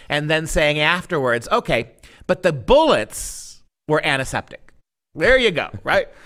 and 0.09 0.29
then 0.29 0.47
saying 0.47 0.79
afterwards, 0.79 1.47
okay, 1.51 1.91
but 2.27 2.43
the 2.43 2.53
bullets 2.53 3.63
were 3.87 4.05
antiseptic. 4.05 4.73
There 5.15 5.37
you 5.37 5.51
go, 5.51 5.69
right? 5.83 6.07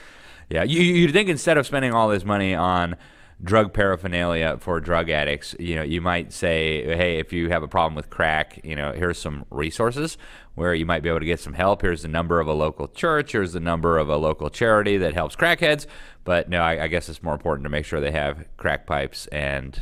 Yeah, 0.49 0.63
you, 0.63 0.79
you'd 0.81 1.11
think 1.11 1.27
instead 1.27 1.57
of 1.57 1.67
spending 1.67 1.91
all 1.91 2.07
this 2.07 2.23
money 2.23 2.55
on 2.55 2.95
drug 3.43 3.73
paraphernalia 3.73 4.57
for 4.59 4.79
drug 4.79 5.09
addicts, 5.09 5.55
you 5.59 5.75
know, 5.75 5.83
you 5.83 6.01
might 6.01 6.33
say, 6.33 6.83
hey, 6.83 7.19
if 7.19 7.31
you 7.31 7.49
have 7.49 7.63
a 7.63 7.67
problem 7.67 7.95
with 7.95 8.09
crack, 8.09 8.59
you 8.63 8.75
know, 8.75 8.91
here's 8.93 9.19
some 9.19 9.45
resources 9.51 10.17
where 10.55 10.73
you 10.73 10.85
might 10.85 11.03
be 11.03 11.09
able 11.09 11.19
to 11.19 11.25
get 11.25 11.39
some 11.39 11.53
help. 11.53 11.83
Here's 11.83 12.01
the 12.01 12.07
number 12.07 12.39
of 12.39 12.47
a 12.47 12.53
local 12.53 12.87
church. 12.87 13.33
Here's 13.33 13.53
the 13.53 13.59
number 13.59 13.99
of 13.99 14.09
a 14.09 14.17
local 14.17 14.49
charity 14.49 14.97
that 14.97 15.13
helps 15.13 15.35
crackheads. 15.35 15.85
But 16.23 16.49
no, 16.49 16.61
I, 16.61 16.83
I 16.83 16.87
guess 16.87 17.09
it's 17.09 17.21
more 17.21 17.35
important 17.35 17.63
to 17.65 17.69
make 17.69 17.85
sure 17.85 18.01
they 18.01 18.11
have 18.11 18.47
crack 18.57 18.87
pipes 18.87 19.27
and 19.27 19.79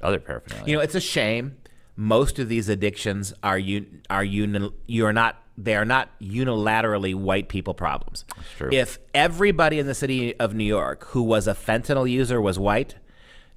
other 0.00 0.18
paraphernalia. 0.18 0.66
You 0.66 0.76
know, 0.76 0.82
it's 0.82 0.94
a 0.94 1.00
shame. 1.00 1.56
Most 1.96 2.38
of 2.38 2.48
these 2.48 2.68
addictions 2.68 3.34
are 3.42 3.58
you 3.58 3.86
are 4.10 4.24
you 4.24 5.06
are 5.06 5.12
not 5.12 5.43
they 5.56 5.74
are 5.76 5.84
not 5.84 6.08
unilaterally 6.20 7.14
white 7.14 7.48
people 7.48 7.74
problems. 7.74 8.24
If 8.72 8.98
everybody 9.14 9.78
in 9.78 9.86
the 9.86 9.94
city 9.94 10.38
of 10.38 10.54
New 10.54 10.64
York 10.64 11.04
who 11.08 11.22
was 11.22 11.46
a 11.46 11.54
fentanyl 11.54 12.10
user 12.10 12.40
was 12.40 12.58
white, 12.58 12.96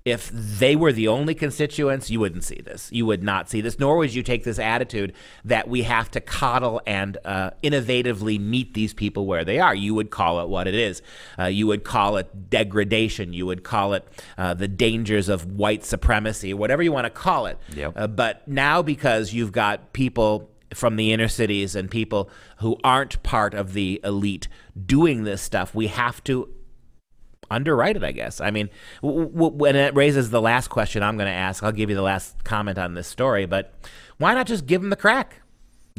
if 0.08 0.30
they 0.30 0.78
were 0.78 0.94
the 0.94 1.10
only 1.10 1.36
constituents, 1.36 2.10
you 2.10 2.22
wouldn't 2.22 2.46
see 2.46 2.62
this. 2.64 2.90
You 2.94 3.06
would 3.08 3.24
not 3.24 3.50
see 3.50 3.60
this, 3.60 3.78
nor 3.78 3.98
would 3.98 4.14
you 4.14 4.24
take 4.24 4.46
this 4.46 4.58
attitude 4.58 5.12
that 5.44 5.68
we 5.68 5.84
have 5.84 6.10
to 6.12 6.22
coddle 6.22 6.82
and 6.88 7.18
uh, 7.26 7.52
innovatively 7.62 8.40
meet 8.40 8.74
these 8.74 8.94
people 8.94 9.26
where 9.26 9.44
they 9.44 9.60
are. 9.60 9.76
You 9.76 9.94
would 9.96 10.10
call 10.10 10.40
it 10.40 10.48
what 10.48 10.66
it 10.66 10.76
is. 10.76 11.02
Uh, 11.38 11.48
you 11.48 11.68
would 11.68 11.84
call 11.84 12.16
it 12.16 12.50
degradation. 12.50 13.34
You 13.34 13.48
would 13.48 13.66
call 13.66 13.94
it 13.96 14.08
uh, 14.38 14.54
the 14.54 14.70
dangers 14.70 15.28
of 15.28 15.52
white 15.52 15.84
supremacy, 15.84 16.54
whatever 16.54 16.82
you 16.82 16.94
want 16.94 17.04
to 17.04 17.10
call 17.10 17.46
it. 17.46 17.58
Yep. 17.76 17.94
Uh, 17.98 18.08
but 18.08 18.48
now, 18.48 18.82
because 18.82 19.34
you've 19.34 19.52
got 19.52 19.92
people 19.92 20.50
from 20.74 20.96
the 20.96 21.14
inner 21.14 21.28
cities 21.28 21.76
and 21.76 21.90
people 21.90 22.30
who 22.60 22.78
aren't 22.84 23.22
part 23.24 23.54
of 23.54 23.74
the 23.74 24.02
elite 24.04 24.48
doing 24.86 25.24
this 25.24 25.42
stuff, 25.42 25.74
we 25.74 25.88
have 25.88 26.24
to 26.26 26.54
underwrite 27.50 27.96
it, 27.96 28.04
I 28.04 28.12
guess. 28.12 28.42
I 28.42 28.52
mean, 28.52 28.70
w- 29.02 29.28
w- 29.28 29.56
when 29.56 29.76
it 29.76 29.96
raises 29.96 30.30
the 30.30 30.42
last 30.42 30.68
question 30.70 31.04
I'm 31.04 31.18
going 31.18 31.28
to 31.28 31.34
ask, 31.34 31.64
I'll 31.64 31.72
give 31.72 31.90
you 31.90 31.96
the 31.96 32.02
last 32.02 32.44
comment 32.44 32.78
on 32.78 32.94
this 32.94 33.08
story, 33.08 33.46
but 33.46 33.74
why 34.18 34.34
not 34.34 34.48
just 34.48 34.66
give 34.66 34.82
them 34.82 34.90
the 34.90 34.96
crack? 34.96 35.42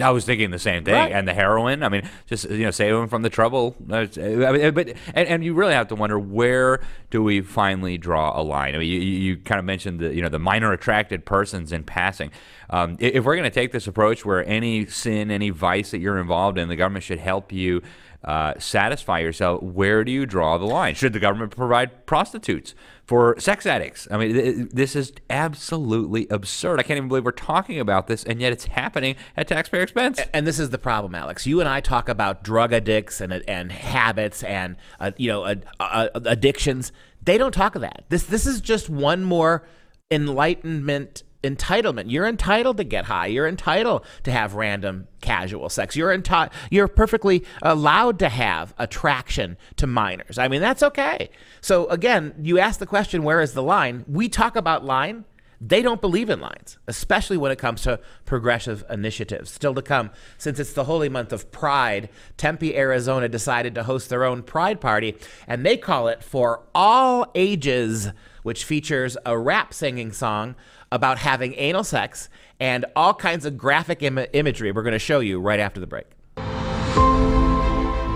I 0.00 0.10
was 0.10 0.24
thinking 0.24 0.50
the 0.50 0.58
same 0.58 0.84
thing, 0.84 0.94
Right. 0.94 1.12
and 1.12 1.26
the 1.26 1.34
heroin. 1.34 1.82
I 1.82 1.88
mean, 1.88 2.08
just 2.26 2.48
you 2.50 2.64
know, 2.64 2.70
save 2.70 2.94
them 2.94 3.08
from 3.08 3.22
the 3.22 3.30
trouble. 3.30 3.76
I 3.92 4.06
mean, 4.06 4.74
but 4.74 4.88
and, 5.14 5.28
and 5.28 5.44
you 5.44 5.54
really 5.54 5.74
have 5.74 5.88
to 5.88 5.94
wonder 5.94 6.18
where 6.18 6.80
do 7.10 7.22
we 7.22 7.40
finally 7.40 7.98
draw 7.98 8.38
a 8.38 8.42
line? 8.42 8.74
I 8.74 8.78
mean, 8.78 8.88
you, 8.88 8.98
you 9.00 9.36
kind 9.36 9.58
of 9.58 9.64
mentioned 9.64 10.00
the 10.00 10.14
you 10.14 10.22
know 10.22 10.28
the 10.28 10.38
minor 10.38 10.72
attracted 10.72 11.24
persons 11.24 11.72
in 11.72 11.84
passing. 11.84 12.30
Um, 12.70 12.96
if 13.00 13.24
we're 13.24 13.34
going 13.36 13.50
to 13.50 13.54
take 13.54 13.72
this 13.72 13.86
approach 13.86 14.24
where 14.26 14.44
any 14.46 14.84
sin, 14.86 15.30
any 15.30 15.50
vice 15.50 15.90
that 15.92 15.98
you're 16.00 16.18
involved 16.18 16.58
in, 16.58 16.68
the 16.68 16.76
government 16.76 17.02
should 17.02 17.18
help 17.18 17.50
you 17.50 17.82
uh, 18.24 18.54
satisfy 18.58 19.20
yourself. 19.20 19.62
Where 19.62 20.02
do 20.04 20.10
you 20.10 20.26
draw 20.26 20.58
the 20.58 20.64
line? 20.64 20.94
Should 20.94 21.12
the 21.12 21.20
government 21.20 21.54
provide 21.56 22.04
prostitutes 22.04 22.74
for 23.04 23.38
sex 23.38 23.64
addicts? 23.64 24.08
I 24.10 24.16
mean, 24.16 24.34
th- 24.34 24.68
this 24.72 24.96
is 24.96 25.12
absolutely 25.30 26.26
absurd. 26.28 26.80
I 26.80 26.82
can't 26.82 26.96
even 26.96 27.08
believe 27.08 27.24
we're 27.24 27.30
talking 27.30 27.78
about 27.78 28.08
this, 28.08 28.24
and 28.24 28.40
yet 28.40 28.52
it's 28.52 28.66
happening 28.66 29.14
at 29.36 29.46
taxpayer 29.46 29.82
expense. 29.82 30.20
And 30.34 30.46
this 30.46 30.58
is 30.58 30.70
the 30.70 30.78
problem, 30.78 31.14
Alex. 31.14 31.46
You 31.46 31.60
and 31.60 31.68
I 31.68 31.80
talk 31.80 32.08
about 32.08 32.42
drug 32.42 32.72
addicts 32.72 33.20
and 33.20 33.32
and 33.46 33.70
habits 33.70 34.42
and 34.42 34.76
uh, 34.98 35.12
you 35.16 35.28
know 35.28 35.44
uh, 35.44 35.54
uh, 35.78 36.08
addictions. 36.14 36.92
They 37.22 37.38
don't 37.38 37.52
talk 37.52 37.76
of 37.76 37.82
that. 37.82 38.04
This 38.08 38.24
this 38.24 38.46
is 38.46 38.60
just 38.60 38.90
one 38.90 39.22
more 39.22 39.64
enlightenment 40.10 41.22
entitlement. 41.42 42.04
You're 42.08 42.26
entitled 42.26 42.78
to 42.78 42.84
get 42.84 43.04
high. 43.04 43.26
You're 43.26 43.46
entitled 43.46 44.04
to 44.24 44.32
have 44.32 44.54
random 44.54 45.06
casual 45.20 45.68
sex. 45.68 45.94
You're 45.94 46.16
enti- 46.16 46.50
you're 46.70 46.88
perfectly 46.88 47.44
allowed 47.62 48.18
to 48.20 48.28
have 48.28 48.74
attraction 48.78 49.56
to 49.76 49.86
minors. 49.86 50.38
I 50.38 50.48
mean, 50.48 50.60
that's 50.60 50.82
okay. 50.82 51.30
So 51.60 51.86
again, 51.88 52.34
you 52.42 52.58
ask 52.58 52.80
the 52.80 52.86
question, 52.86 53.22
where 53.22 53.40
is 53.40 53.52
the 53.52 53.62
line? 53.62 54.04
We 54.08 54.28
talk 54.28 54.56
about 54.56 54.84
line. 54.84 55.24
They 55.60 55.82
don't 55.82 56.00
believe 56.00 56.30
in 56.30 56.40
lines, 56.40 56.78
especially 56.86 57.36
when 57.36 57.50
it 57.50 57.58
comes 57.58 57.82
to 57.82 57.98
progressive 58.24 58.84
initiatives. 58.88 59.50
Still 59.50 59.74
to 59.74 59.82
come, 59.82 60.10
since 60.36 60.60
it's 60.60 60.72
the 60.72 60.84
holy 60.84 61.08
month 61.08 61.32
of 61.32 61.50
Pride, 61.50 62.10
Tempe, 62.36 62.76
Arizona 62.76 63.28
decided 63.28 63.74
to 63.74 63.82
host 63.82 64.08
their 64.08 64.22
own 64.22 64.44
Pride 64.44 64.80
party, 64.80 65.16
and 65.48 65.66
they 65.66 65.76
call 65.76 66.06
it 66.06 66.22
For 66.22 66.62
All 66.76 67.28
Ages, 67.34 68.12
which 68.44 68.64
features 68.64 69.16
a 69.26 69.36
rap 69.36 69.74
singing 69.74 70.12
song 70.12 70.54
about 70.90 71.18
having 71.18 71.54
anal 71.54 71.84
sex 71.84 72.28
and 72.60 72.84
all 72.96 73.14
kinds 73.14 73.44
of 73.44 73.56
graphic 73.56 74.02
Im- 74.02 74.18
imagery 74.32 74.72
we're 74.72 74.82
going 74.82 74.92
to 74.92 74.98
show 74.98 75.20
you 75.20 75.40
right 75.40 75.60
after 75.60 75.80
the 75.80 75.86
break. 75.86 76.06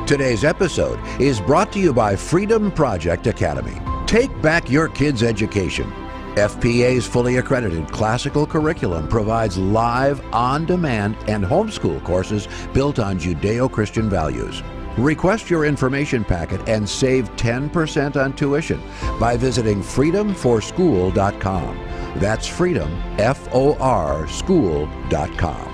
Today's 0.07 0.43
episode 0.45 0.99
is 1.21 1.41
brought 1.41 1.73
to 1.73 1.79
you 1.79 1.93
by 1.95 2.17
Freedom 2.17 2.73
Project 2.73 3.27
Academy. 3.29 3.81
Take 4.07 4.43
back 4.43 4.69
your 4.69 4.89
kids' 4.89 5.23
education. 5.23 5.91
FPA's 6.35 7.07
fully 7.07 7.37
accredited 7.37 7.91
classical 7.93 8.47
curriculum 8.47 9.07
provides 9.07 9.57
live, 9.57 10.21
on 10.35 10.67
demand, 10.67 11.17
and 11.29 11.45
homeschool 11.45 12.03
courses 12.05 12.49
built 12.73 12.99
on 12.99 13.19
Judeo 13.19 13.71
Christian 13.71 14.11
values. 14.11 14.63
Request 14.99 15.49
your 15.49 15.65
information 15.65 16.25
packet 16.25 16.69
and 16.69 16.87
save 16.89 17.35
10% 17.37 18.23
on 18.23 18.33
tuition 18.35 18.83
by 19.19 19.37
visiting 19.37 19.81
freedomforschool.com. 19.81 21.92
That's 22.17 22.47
freedom, 22.47 22.91
F 23.19 23.49
O 23.53 23.75
R, 23.79 24.27
school.com. 24.29 25.72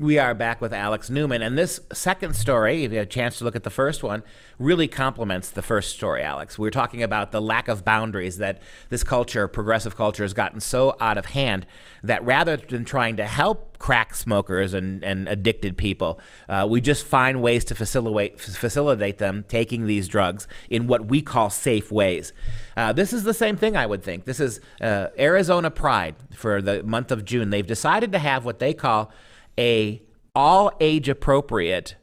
We 0.00 0.18
are 0.18 0.34
back 0.34 0.60
with 0.60 0.72
Alex 0.72 1.08
Newman, 1.08 1.40
and 1.40 1.56
this 1.56 1.78
second 1.92 2.34
story, 2.34 2.82
if 2.82 2.90
you 2.90 2.98
have 2.98 3.06
a 3.06 3.08
chance 3.08 3.38
to 3.38 3.44
look 3.44 3.54
at 3.54 3.62
the 3.62 3.70
first 3.70 4.02
one, 4.02 4.24
really 4.58 4.88
complements 4.88 5.50
the 5.50 5.62
first 5.62 5.94
story, 5.94 6.20
Alex. 6.20 6.58
We 6.58 6.66
are 6.66 6.72
talking 6.72 7.00
about 7.00 7.30
the 7.30 7.40
lack 7.40 7.68
of 7.68 7.84
boundaries 7.84 8.38
that 8.38 8.60
this 8.88 9.04
culture, 9.04 9.46
progressive 9.46 9.94
culture, 9.94 10.24
has 10.24 10.34
gotten 10.34 10.58
so 10.58 10.96
out 11.00 11.16
of 11.16 11.26
hand 11.26 11.64
that 12.02 12.24
rather 12.24 12.56
than 12.56 12.84
trying 12.84 13.16
to 13.18 13.24
help 13.24 13.78
crack 13.78 14.16
smokers 14.16 14.74
and, 14.74 15.04
and 15.04 15.28
addicted 15.28 15.76
people, 15.76 16.18
uh, 16.48 16.66
we 16.68 16.80
just 16.80 17.06
find 17.06 17.40
ways 17.40 17.64
to 17.66 17.76
facilitate, 17.76 18.40
facilitate 18.40 19.18
them 19.18 19.44
taking 19.46 19.86
these 19.86 20.08
drugs 20.08 20.48
in 20.68 20.88
what 20.88 21.06
we 21.06 21.22
call 21.22 21.50
safe 21.50 21.92
ways. 21.92 22.32
Uh, 22.76 22.92
this 22.92 23.12
is 23.12 23.22
the 23.22 23.34
same 23.34 23.56
thing, 23.56 23.76
I 23.76 23.86
would 23.86 24.02
think. 24.02 24.24
This 24.24 24.40
is 24.40 24.60
uh, 24.80 25.10
Arizona 25.16 25.70
Pride 25.70 26.16
for 26.34 26.60
the 26.60 26.82
month 26.82 27.12
of 27.12 27.24
June. 27.24 27.50
They've 27.50 27.64
decided 27.64 28.10
to 28.10 28.18
have 28.18 28.44
what 28.44 28.58
they 28.58 28.74
call 28.74 29.12
a 29.58 30.02
all 30.34 30.72
age 30.80 31.08
appropriate 31.08 31.96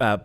uh, 0.00 0.18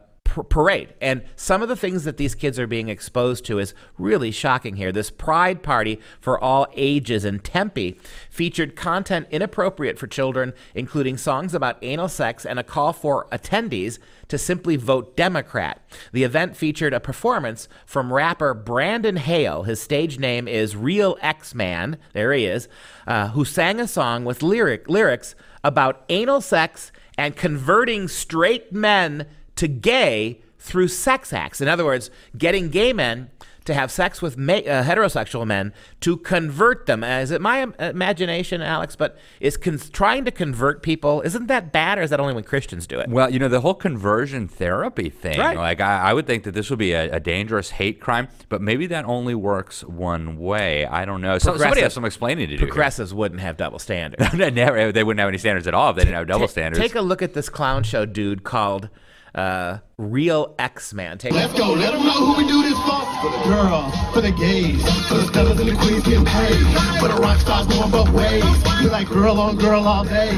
parade. 0.44 0.94
And 1.02 1.24
some 1.36 1.62
of 1.62 1.70
the 1.70 1.76
things 1.76 2.04
that 2.04 2.18
these 2.18 2.36
kids 2.36 2.60
are 2.60 2.68
being 2.68 2.90
exposed 2.90 3.46
to 3.46 3.60
is 3.60 3.74
really 3.98 4.32
shocking 4.32 4.76
here. 4.76 4.92
This 4.92 5.10
pride 5.10 5.64
party 5.64 6.00
for 6.20 6.40
all 6.40 6.68
ages 6.76 7.26
in 7.26 7.40
Tempe 7.40 8.00
featured 8.30 8.76
content 8.76 9.28
inappropriate 9.32 9.98
for 9.98 10.08
children, 10.08 10.54
including 10.76 11.18
songs 11.18 11.54
about 11.54 11.78
anal 11.82 12.10
sex 12.10 12.46
and 12.46 12.60
a 12.60 12.64
call 12.64 12.94
for 12.94 13.28
attendees 13.32 14.00
to 14.28 14.38
simply 14.38 14.76
vote 14.76 15.16
Democrat. 15.16 15.82
The 16.12 16.24
event 16.24 16.58
featured 16.58 16.94
a 16.94 17.00
performance 17.00 17.68
from 17.86 18.14
rapper 18.14 18.54
Brandon 18.54 19.16
Hale. 19.18 19.64
His 19.64 19.82
stage 19.82 20.20
name 20.20 20.48
is 20.48 20.76
Real 20.76 21.18
X 21.22 21.56
Man. 21.56 21.98
There 22.14 22.34
he 22.34 22.46
is, 22.46 22.68
uh, 23.08 23.30
who 23.30 23.46
sang 23.46 23.80
a 23.80 23.88
song 23.88 24.26
with 24.26 24.44
lyric 24.44 24.90
lyrics 24.90 25.36
about 25.68 26.06
anal 26.08 26.40
sex 26.40 26.94
and 27.18 27.36
converting 27.36 28.08
straight 28.08 28.72
men 28.72 29.28
to 29.58 29.68
gay 29.68 30.40
through 30.58 30.88
sex 30.88 31.34
acts. 31.34 31.60
In 31.60 31.68
other 31.68 31.84
words, 31.84 32.10
getting 32.38 32.70
gay 32.70 32.94
men 32.94 33.30
to 33.68 33.74
have 33.74 33.92
sex 33.92 34.22
with 34.22 34.38
ma- 34.38 34.54
uh, 34.54 34.84
heterosexual 34.84 35.46
men 35.46 35.74
to 36.02 36.18
convert 36.18 36.86
them. 36.86 37.04
Uh, 37.04 37.20
is 37.20 37.32
it 37.32 37.42
my 37.42 37.68
imagination, 37.80 38.62
Alex? 38.62 38.96
But 38.96 39.18
is 39.40 39.56
con- 39.58 39.80
trying 39.92 40.26
to 40.26 40.32
convert 40.32 40.82
people 40.82 41.22
isn't 41.22 41.48
that 41.48 41.72
bad, 41.72 42.00
or 42.00 42.02
is 42.02 42.10
that 42.10 42.20
only 42.20 42.34
when 42.34 42.44
Christians 42.44 42.88
do 42.88 43.00
it? 43.00 43.10
Well, 43.10 43.30
you 43.30 43.40
know 43.40 43.48
the 43.48 43.62
whole 43.62 43.74
conversion 43.76 44.48
therapy 44.48 45.10
thing. 45.10 45.40
Right. 45.40 45.58
Like 45.58 45.82
I, 45.82 46.10
I 46.10 46.14
would 46.14 46.26
think 46.26 46.44
that 46.44 46.54
this 46.54 46.70
would 46.70 46.80
be 46.80 46.94
a, 46.94 47.12
a, 47.12 47.20
dangerous 47.20 47.72
hate 47.72 48.00
crime, 48.00 48.30
but 48.50 48.62
maybe 48.62 48.88
that 48.88 49.06
only 49.06 49.36
works 49.36 49.84
one 49.84 50.38
way. 50.38 50.86
I 50.86 51.06
don't 51.06 51.22
know. 51.22 51.38
So, 51.38 51.58
somebody 51.58 51.82
has 51.82 51.94
some 51.94 52.06
explaining 52.06 52.48
to 52.48 52.58
do. 52.58 52.66
Progressives 52.66 53.12
here. 53.12 53.18
wouldn't 53.18 53.42
have 53.42 53.58
double 53.58 53.80
standards. 53.80 54.34
Never, 54.34 54.92
they 54.92 55.04
wouldn't 55.04 55.20
have 55.20 55.28
any 55.28 55.38
standards 55.38 55.68
at 55.68 55.74
all 55.74 55.92
if 55.92 55.98
they 55.98 56.04
didn't 56.04 56.16
have 56.16 56.28
double 56.28 56.48
standards. 56.48 56.82
Take 56.82 56.96
a 56.96 57.02
look 57.02 57.22
at 57.22 57.34
this 57.34 57.50
clown 57.50 57.84
show 57.84 58.06
dude 58.06 58.44
called 58.44 58.90
uh, 59.38 59.80
real 59.98 60.56
X 60.60 60.94
Man. 60.94 61.18
Take 61.18 61.34
Let's 61.34 61.54
go. 61.54 61.74
Let 61.74 61.94
them 61.94 62.04
know 62.04 62.26
who 62.26 62.38
we 62.38 62.48
do 62.48 62.64
this 62.64 62.78
for. 62.80 63.06
For 63.22 63.32
the 63.32 63.44
girls, 63.46 63.94
for 64.14 64.22
the 64.22 64.32
gays, 64.32 65.08
for 65.08 65.16
the 65.16 65.32
fellas 65.32 65.60
and 65.60 65.70
the 65.70 65.76
queens 65.76 66.04
getting 66.04 66.26
paid, 66.26 67.00
for 67.00 67.08
the 67.08 67.20
rock 67.22 67.40
stars 67.40 67.68
going 67.68 67.90
both 67.90 68.10
ways. 68.10 68.44
You 68.82 68.90
like 68.90 69.08
girl 69.08 69.40
on 69.40 69.58
girl 69.58 69.88
all 69.88 70.04
day. 70.04 70.30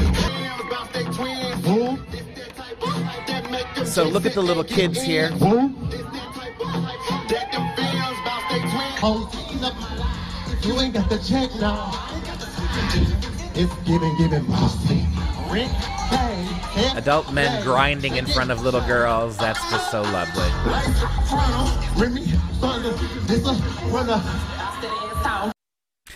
So 3.84 4.04
look 4.04 4.24
at 4.24 4.34
the 4.34 4.42
little 4.42 4.64
kids 4.64 5.02
here. 5.02 5.30
You 10.62 10.78
ain't 10.78 10.94
got 10.94 11.08
the 11.08 11.18
check 11.26 11.50
now. 11.58 11.90
It's 13.54 13.74
giving, 13.84 14.16
giving 14.18 14.44
bossy. 14.44 15.09
Adult 16.96 17.32
men 17.32 17.62
grinding 17.64 18.16
in 18.16 18.26
front 18.26 18.52
of 18.52 18.62
little 18.62 18.80
girls. 18.82 19.36
That's 19.36 19.58
just 19.70 19.90
so 19.90 20.02
lovely. 20.02 20.48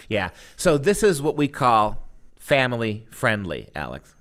Yeah. 0.08 0.30
So 0.54 0.78
this 0.78 1.02
is 1.02 1.20
what 1.20 1.36
we 1.36 1.48
call 1.48 2.08
family 2.38 3.08
friendly, 3.10 3.70
Alex. 3.74 4.14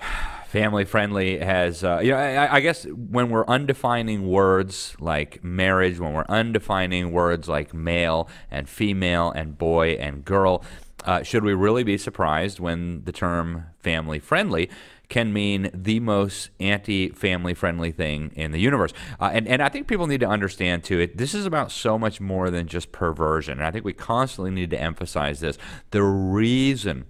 family 0.46 0.84
friendly 0.84 1.38
has 1.40 1.82
uh, 1.82 1.98
you 1.98 2.12
know 2.12 2.16
I, 2.16 2.56
I, 2.56 2.60
guess 2.60 2.86
when 2.86 3.30
we're 3.30 3.44
undefining 3.46 4.28
words 4.28 4.96
like 5.00 5.42
marriage 5.42 5.98
when 5.98 6.12
we're 6.12 6.24
undefining 6.26 7.10
words 7.10 7.48
like 7.48 7.74
male 7.74 8.28
and 8.50 8.68
female 8.68 9.32
and 9.32 9.58
boy 9.58 9.94
and 9.94 10.24
girl 10.24 10.64
uh, 11.06 11.22
should 11.22 11.44
we 11.44 11.54
really 11.54 11.84
be 11.84 11.96
surprised 11.96 12.60
when 12.60 13.04
the 13.04 13.12
term 13.12 13.66
family 13.80 14.18
friendly 14.18 14.68
can 15.08 15.32
mean 15.32 15.70
the 15.72 16.00
most 16.00 16.50
anti-family 16.58 17.54
friendly 17.54 17.92
thing 17.92 18.32
in 18.34 18.50
the 18.50 18.58
universe. 18.58 18.92
Uh, 19.20 19.30
and, 19.32 19.46
and 19.46 19.62
I 19.62 19.68
think 19.68 19.86
people 19.86 20.08
need 20.08 20.20
to 20.20 20.28
understand 20.28 20.82
too, 20.82 20.98
it, 20.98 21.16
this 21.16 21.32
is 21.32 21.46
about 21.46 21.70
so 21.70 21.96
much 21.98 22.20
more 22.20 22.50
than 22.50 22.66
just 22.66 22.90
perversion. 22.90 23.58
And 23.58 23.66
I 23.66 23.70
think 23.70 23.84
we 23.84 23.92
constantly 23.92 24.50
need 24.50 24.70
to 24.70 24.80
emphasize 24.80 25.40
this. 25.40 25.58
The 25.92 26.02
reason 26.02 27.04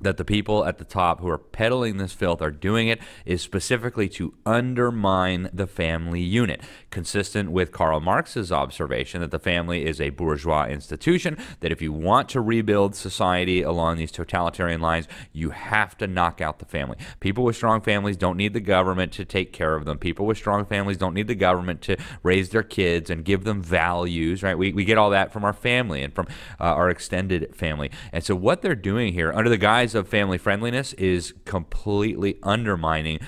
that 0.00 0.16
the 0.16 0.24
people 0.24 0.64
at 0.64 0.78
the 0.78 0.84
top 0.84 1.20
who 1.20 1.28
are 1.28 1.38
peddling 1.38 1.98
this 1.98 2.12
filth 2.12 2.42
are 2.42 2.50
doing 2.50 2.88
it 2.88 3.00
is 3.24 3.40
specifically 3.40 4.08
to 4.08 4.34
undermine 4.44 5.48
the 5.52 5.66
family 5.66 6.20
unit, 6.20 6.60
consistent 6.90 7.50
with 7.50 7.70
Karl 7.70 8.00
Marx's 8.00 8.50
observation 8.50 9.20
that 9.20 9.30
the 9.30 9.38
family 9.38 9.86
is 9.86 10.00
a 10.00 10.10
bourgeois 10.10 10.66
institution, 10.66 11.38
that 11.60 11.70
if 11.70 11.80
you 11.80 11.92
want 11.92 12.28
to 12.30 12.40
rebuild 12.40 12.96
society 12.96 13.62
along 13.62 13.96
these 13.96 14.10
totalitarian 14.10 14.80
lines, 14.80 15.06
you 15.32 15.50
have 15.50 15.96
to 15.98 16.06
knock 16.06 16.40
out 16.40 16.58
the 16.58 16.64
family. 16.64 16.96
People 17.20 17.44
with 17.44 17.54
strong 17.54 17.80
families 17.80 18.16
don't 18.16 18.36
need 18.36 18.52
the 18.52 18.60
government 18.60 19.12
to 19.12 19.24
take 19.24 19.52
care 19.52 19.76
of 19.76 19.84
them. 19.84 19.98
People 19.98 20.26
with 20.26 20.38
strong 20.38 20.64
families 20.64 20.96
don't 20.96 21.14
need 21.14 21.28
the 21.28 21.34
government 21.36 21.80
to 21.82 21.96
raise 22.22 22.50
their 22.50 22.62
kids 22.64 23.10
and 23.10 23.24
give 23.24 23.44
them 23.44 23.62
values, 23.62 24.42
right? 24.42 24.58
We, 24.58 24.72
we 24.72 24.84
get 24.84 24.98
all 24.98 25.10
that 25.10 25.32
from 25.32 25.44
our 25.44 25.52
family 25.52 26.02
and 26.02 26.12
from 26.12 26.26
uh, 26.60 26.64
our 26.64 26.90
extended 26.90 27.54
family. 27.54 27.90
And 28.12 28.24
so 28.24 28.34
what 28.34 28.60
they're 28.60 28.74
doing 28.74 29.12
here, 29.12 29.32
under 29.32 29.50
the 29.50 29.56
guise 29.56 29.83
of 29.92 30.06
family 30.06 30.38
friendliness 30.38 30.92
is 30.92 31.34
completely 31.44 32.38
undermining 32.44 33.18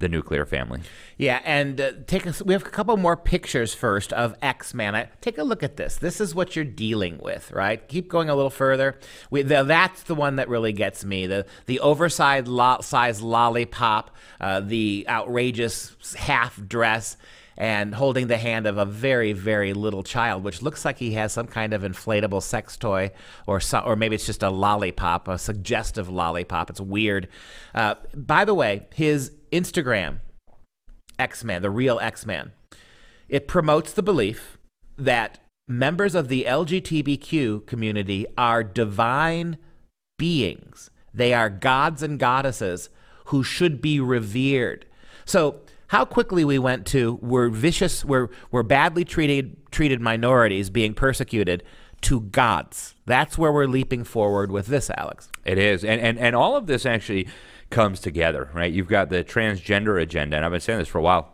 the 0.00 0.08
nuclear 0.08 0.44
family. 0.44 0.80
Yeah, 1.16 1.40
and 1.44 1.80
uh, 1.80 1.92
take 2.06 2.26
a, 2.26 2.34
we 2.44 2.52
have 2.52 2.66
a 2.66 2.70
couple 2.70 2.96
more 2.98 3.16
pictures 3.16 3.74
first 3.74 4.12
of 4.12 4.34
X 4.42 4.74
Man. 4.74 5.08
Take 5.22 5.38
a 5.38 5.44
look 5.44 5.62
at 5.62 5.76
this. 5.76 5.96
This 5.96 6.20
is 6.20 6.34
what 6.34 6.54
you're 6.54 6.64
dealing 6.64 7.18
with, 7.18 7.50
right? 7.52 7.86
Keep 7.88 8.08
going 8.08 8.28
a 8.28 8.34
little 8.34 8.50
further. 8.50 8.98
We, 9.30 9.42
the, 9.42 9.62
that's 9.62 10.02
the 10.02 10.14
one 10.14 10.36
that 10.36 10.48
really 10.48 10.72
gets 10.72 11.04
me. 11.04 11.26
The 11.26 11.46
the 11.66 11.80
oversized 11.80 12.48
lo- 12.48 12.80
size 12.82 13.22
lollipop, 13.22 14.14
uh, 14.40 14.60
the 14.60 15.06
outrageous 15.08 16.14
half 16.16 16.60
dress 16.66 17.16
and 17.56 17.94
holding 17.94 18.26
the 18.26 18.36
hand 18.36 18.66
of 18.66 18.78
a 18.78 18.84
very, 18.84 19.32
very 19.32 19.72
little 19.72 20.02
child, 20.02 20.42
which 20.42 20.62
looks 20.62 20.84
like 20.84 20.98
he 20.98 21.12
has 21.12 21.32
some 21.32 21.46
kind 21.46 21.72
of 21.72 21.82
inflatable 21.82 22.42
sex 22.42 22.76
toy, 22.76 23.10
or 23.46 23.60
so, 23.60 23.78
or 23.80 23.96
maybe 23.96 24.14
it's 24.14 24.26
just 24.26 24.42
a 24.42 24.50
lollipop, 24.50 25.28
a 25.28 25.38
suggestive 25.38 26.08
lollipop. 26.08 26.70
It's 26.70 26.80
weird. 26.80 27.28
Uh, 27.74 27.94
by 28.14 28.44
the 28.44 28.54
way, 28.54 28.86
his 28.94 29.32
Instagram, 29.52 30.20
X 31.18 31.44
Man, 31.44 31.62
the 31.62 31.70
real 31.70 31.98
X 32.00 32.26
Man, 32.26 32.52
it 33.28 33.48
promotes 33.48 33.92
the 33.92 34.02
belief 34.02 34.58
that 34.96 35.38
members 35.66 36.14
of 36.14 36.28
the 36.28 36.44
LGBTQ 36.44 37.66
community 37.66 38.26
are 38.36 38.62
divine 38.62 39.58
beings. 40.18 40.90
They 41.12 41.32
are 41.32 41.48
gods 41.48 42.02
and 42.02 42.18
goddesses 42.18 42.90
who 43.26 43.42
should 43.42 43.80
be 43.80 44.00
revered. 44.00 44.86
So 45.24 45.60
how 45.94 46.04
quickly 46.04 46.44
we 46.44 46.58
went 46.58 46.84
to 46.86 47.20
we're 47.22 47.48
vicious, 47.48 48.04
we're, 48.04 48.28
we're 48.50 48.64
badly 48.64 49.04
treated, 49.04 49.56
treated 49.70 50.00
minorities 50.00 50.68
being 50.68 50.92
persecuted 50.92 51.62
to 52.00 52.20
gods. 52.20 52.96
That's 53.06 53.38
where 53.38 53.52
we're 53.52 53.68
leaping 53.68 54.02
forward 54.02 54.50
with 54.50 54.66
this, 54.66 54.90
Alex. 54.90 55.30
It 55.44 55.56
is. 55.56 55.84
And, 55.84 56.00
and, 56.00 56.18
and 56.18 56.34
all 56.34 56.56
of 56.56 56.66
this 56.66 56.84
actually 56.84 57.28
comes 57.70 58.00
together, 58.00 58.50
right? 58.52 58.72
You've 58.72 58.88
got 58.88 59.08
the 59.08 59.22
transgender 59.22 60.02
agenda, 60.02 60.34
and 60.34 60.44
I've 60.44 60.50
been 60.50 60.60
saying 60.60 60.80
this 60.80 60.88
for 60.88 60.98
a 60.98 61.02
while 61.02 61.33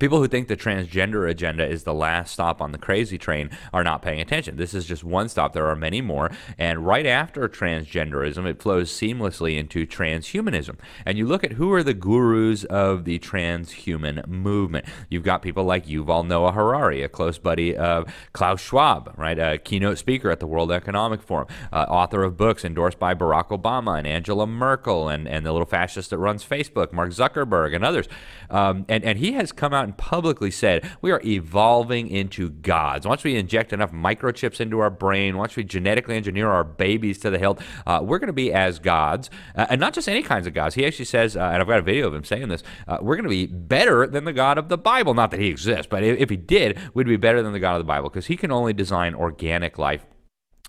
People 0.00 0.18
who 0.18 0.28
think 0.28 0.48
the 0.48 0.56
transgender 0.56 1.28
agenda 1.28 1.62
is 1.68 1.84
the 1.84 1.92
last 1.92 2.32
stop 2.32 2.62
on 2.62 2.72
the 2.72 2.78
crazy 2.78 3.18
train 3.18 3.50
are 3.70 3.84
not 3.84 4.00
paying 4.00 4.18
attention. 4.18 4.56
This 4.56 4.72
is 4.72 4.86
just 4.86 5.04
one 5.04 5.28
stop. 5.28 5.52
There 5.52 5.66
are 5.66 5.76
many 5.76 6.00
more. 6.00 6.30
And 6.56 6.86
right 6.86 7.04
after 7.04 7.46
transgenderism, 7.50 8.46
it 8.46 8.62
flows 8.62 8.90
seamlessly 8.90 9.58
into 9.58 9.86
transhumanism. 9.86 10.78
And 11.04 11.18
you 11.18 11.26
look 11.26 11.44
at 11.44 11.52
who 11.52 11.70
are 11.74 11.82
the 11.82 11.92
gurus 11.92 12.64
of 12.64 13.04
the 13.04 13.18
transhuman 13.18 14.26
movement. 14.26 14.86
You've 15.10 15.22
got 15.22 15.42
people 15.42 15.64
like 15.64 15.84
Yuval 15.84 16.26
Noah 16.26 16.52
Harari, 16.52 17.02
a 17.02 17.08
close 17.10 17.36
buddy 17.36 17.76
of 17.76 18.10
Klaus 18.32 18.62
Schwab, 18.62 19.12
right? 19.18 19.38
A 19.38 19.58
keynote 19.58 19.98
speaker 19.98 20.30
at 20.30 20.40
the 20.40 20.46
World 20.46 20.72
Economic 20.72 21.20
Forum, 21.20 21.48
uh, 21.74 21.84
author 21.90 22.22
of 22.22 22.38
books 22.38 22.64
endorsed 22.64 22.98
by 22.98 23.14
Barack 23.14 23.48
Obama 23.48 23.98
and 23.98 24.06
Angela 24.06 24.46
Merkel 24.46 25.10
and, 25.10 25.28
and 25.28 25.44
the 25.44 25.52
little 25.52 25.66
fascist 25.66 26.08
that 26.08 26.16
runs 26.16 26.42
Facebook, 26.42 26.90
Mark 26.90 27.10
Zuckerberg, 27.10 27.74
and 27.74 27.84
others. 27.84 28.08
Um, 28.48 28.86
and, 28.88 29.04
and 29.04 29.18
he 29.18 29.32
has 29.32 29.52
come 29.52 29.74
out 29.74 29.89
publicly 29.96 30.50
said 30.50 30.88
we 31.00 31.10
are 31.10 31.20
evolving 31.24 32.08
into 32.08 32.50
gods. 32.50 33.06
Once 33.06 33.24
we 33.24 33.36
inject 33.36 33.72
enough 33.72 33.92
microchips 33.92 34.60
into 34.60 34.78
our 34.80 34.90
brain, 34.90 35.36
once 35.36 35.56
we 35.56 35.64
genetically 35.64 36.16
engineer 36.16 36.50
our 36.50 36.64
babies 36.64 37.18
to 37.18 37.30
the 37.30 37.38
hilt, 37.38 37.60
uh, 37.86 38.00
we're 38.02 38.18
going 38.18 38.26
to 38.28 38.32
be 38.32 38.52
as 38.52 38.78
gods, 38.78 39.30
uh, 39.56 39.66
and 39.70 39.80
not 39.80 39.94
just 39.94 40.08
any 40.08 40.22
kinds 40.22 40.46
of 40.46 40.54
gods. 40.54 40.74
He 40.74 40.86
actually 40.86 41.04
says, 41.04 41.36
uh, 41.36 41.40
and 41.40 41.60
I've 41.60 41.68
got 41.68 41.78
a 41.78 41.82
video 41.82 42.06
of 42.06 42.14
him 42.14 42.24
saying 42.24 42.48
this, 42.48 42.62
uh, 42.88 42.98
we're 43.00 43.16
going 43.16 43.24
to 43.24 43.30
be 43.30 43.46
better 43.46 44.06
than 44.06 44.24
the 44.24 44.32
God 44.32 44.58
of 44.58 44.68
the 44.68 44.78
Bible. 44.78 45.14
Not 45.14 45.30
that 45.30 45.40
he 45.40 45.48
exists, 45.48 45.86
but 45.88 46.02
if 46.02 46.30
he 46.30 46.36
did, 46.36 46.78
we'd 46.94 47.06
be 47.06 47.16
better 47.16 47.42
than 47.42 47.52
the 47.52 47.60
God 47.60 47.74
of 47.74 47.80
the 47.80 47.84
Bible 47.84 48.08
because 48.08 48.26
he 48.26 48.36
can 48.36 48.50
only 48.50 48.72
design 48.72 49.14
organic 49.14 49.78
life 49.78 50.04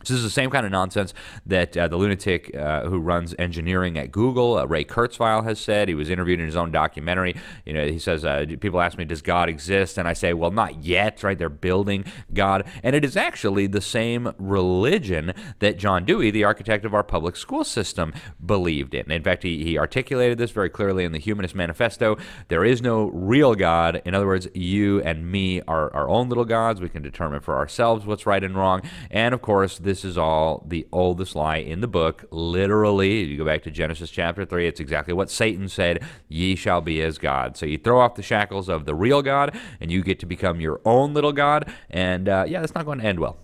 this 0.02 0.12
is 0.12 0.24
the 0.24 0.30
same 0.30 0.50
kind 0.50 0.66
of 0.66 0.72
nonsense 0.72 1.14
that 1.46 1.76
uh, 1.78 1.88
the 1.88 1.98
lunatic 1.98 2.56
uh, 2.56 2.86
who 2.86 3.00
runs 3.00 3.36
engineering 3.40 3.98
at 3.98 4.12
Google, 4.12 4.58
uh, 4.58 4.66
Ray 4.66 4.84
Kurzweil, 4.84 5.44
has 5.44 5.60
said. 5.60 5.88
He 5.88 5.96
was 5.96 6.10
interviewed 6.10 6.40
in 6.40 6.46
his 6.46 6.56
own 6.56 6.72
documentary. 6.72 7.36
You 7.66 7.74
know, 7.74 7.88
he 7.88 8.00
says, 8.00 8.26
uh, 8.26 8.46
people 8.60 8.82
ask 8.82 8.98
me, 8.98 9.06
does 9.06 9.22
God 9.22 9.50
exist? 9.50 9.98
And 9.98 10.08
I 10.08 10.14
say, 10.14 10.34
well, 10.34 10.52
not 10.52 10.84
yet, 10.84 11.24
right? 11.24 11.38
They're 11.38 11.50
building 11.50 12.06
God. 12.34 12.68
And 12.84 12.96
it 12.96 13.06
is 13.06 13.18
actually 13.18 13.68
the 13.68 13.82
same 13.82 14.34
religion 14.38 15.34
that 15.60 15.78
John 15.78 16.06
Dewey, 16.06 16.32
the 16.32 16.44
architect 16.44 16.86
of 16.86 16.94
our 16.94 17.04
public 17.04 17.36
school 17.36 17.64
system, 17.64 18.14
believed 18.44 18.94
in. 18.94 19.12
In 19.12 19.24
fact, 19.24 19.44
he, 19.44 19.64
he 19.64 19.78
articulated 19.78 20.38
this 20.38 20.52
very 20.52 20.70
clearly 20.70 21.04
in 21.04 21.12
the 21.12 21.20
Humanist 21.20 21.56
Manifesto. 21.56 22.18
There 22.48 22.64
is 22.64 22.82
no 22.82 23.06
real 23.10 23.56
God. 23.56 24.02
In 24.06 24.16
other 24.16 24.28
words, 24.28 24.48
you 24.54 25.02
and 25.02 25.30
me 25.32 25.62
are 25.68 25.94
our 25.94 26.10
own 26.10 26.30
little 26.30 26.46
gods. 26.46 26.80
We 26.80 26.90
can 26.90 27.04
determine 27.04 27.42
for 27.42 27.58
ourselves 27.58 28.06
what's 28.06 28.26
right 28.26 28.44
and 28.44 28.56
wrong. 28.56 28.82
And 29.10 29.34
of 29.34 29.42
course, 29.42 29.78
this 29.78 29.91
is 30.06 30.18
all 30.18 30.66
the 30.68 30.88
oldest 30.92 31.36
lie 31.36 31.58
in 31.58 31.82
the 31.82 31.88
book. 31.88 32.26
Literally, 32.32 33.24
you 33.24 33.38
go 33.38 33.46
back 33.46 33.64
to 33.64 33.72
Genesis 33.72 34.10
chapter 34.10 34.46
3, 34.46 34.68
it's 34.68 34.80
exactly 34.80 35.14
what 35.14 35.30
Satan 35.30 35.68
said 35.68 36.04
Ye 36.28 36.56
shall 36.56 36.82
be 36.82 37.02
as 37.02 37.18
God. 37.18 37.58
So 37.58 37.66
you 37.66 37.78
throw 37.78 38.00
off 38.00 38.16
the 38.16 38.24
shackles 38.24 38.70
of 38.70 38.86
the 38.86 38.96
real 38.96 39.22
God, 39.22 39.58
and 39.80 39.92
you 39.92 40.04
get 40.04 40.20
to 40.20 40.26
become 40.26 40.62
your 40.62 40.80
own 40.86 41.14
little 41.14 41.34
God. 41.34 41.72
And 41.90 42.30
uh, 42.30 42.46
yeah, 42.48 42.62
that's 42.62 42.76
not 42.76 42.86
going 42.86 43.00
to 43.00 43.06
end 43.06 43.20
well. 43.20 43.38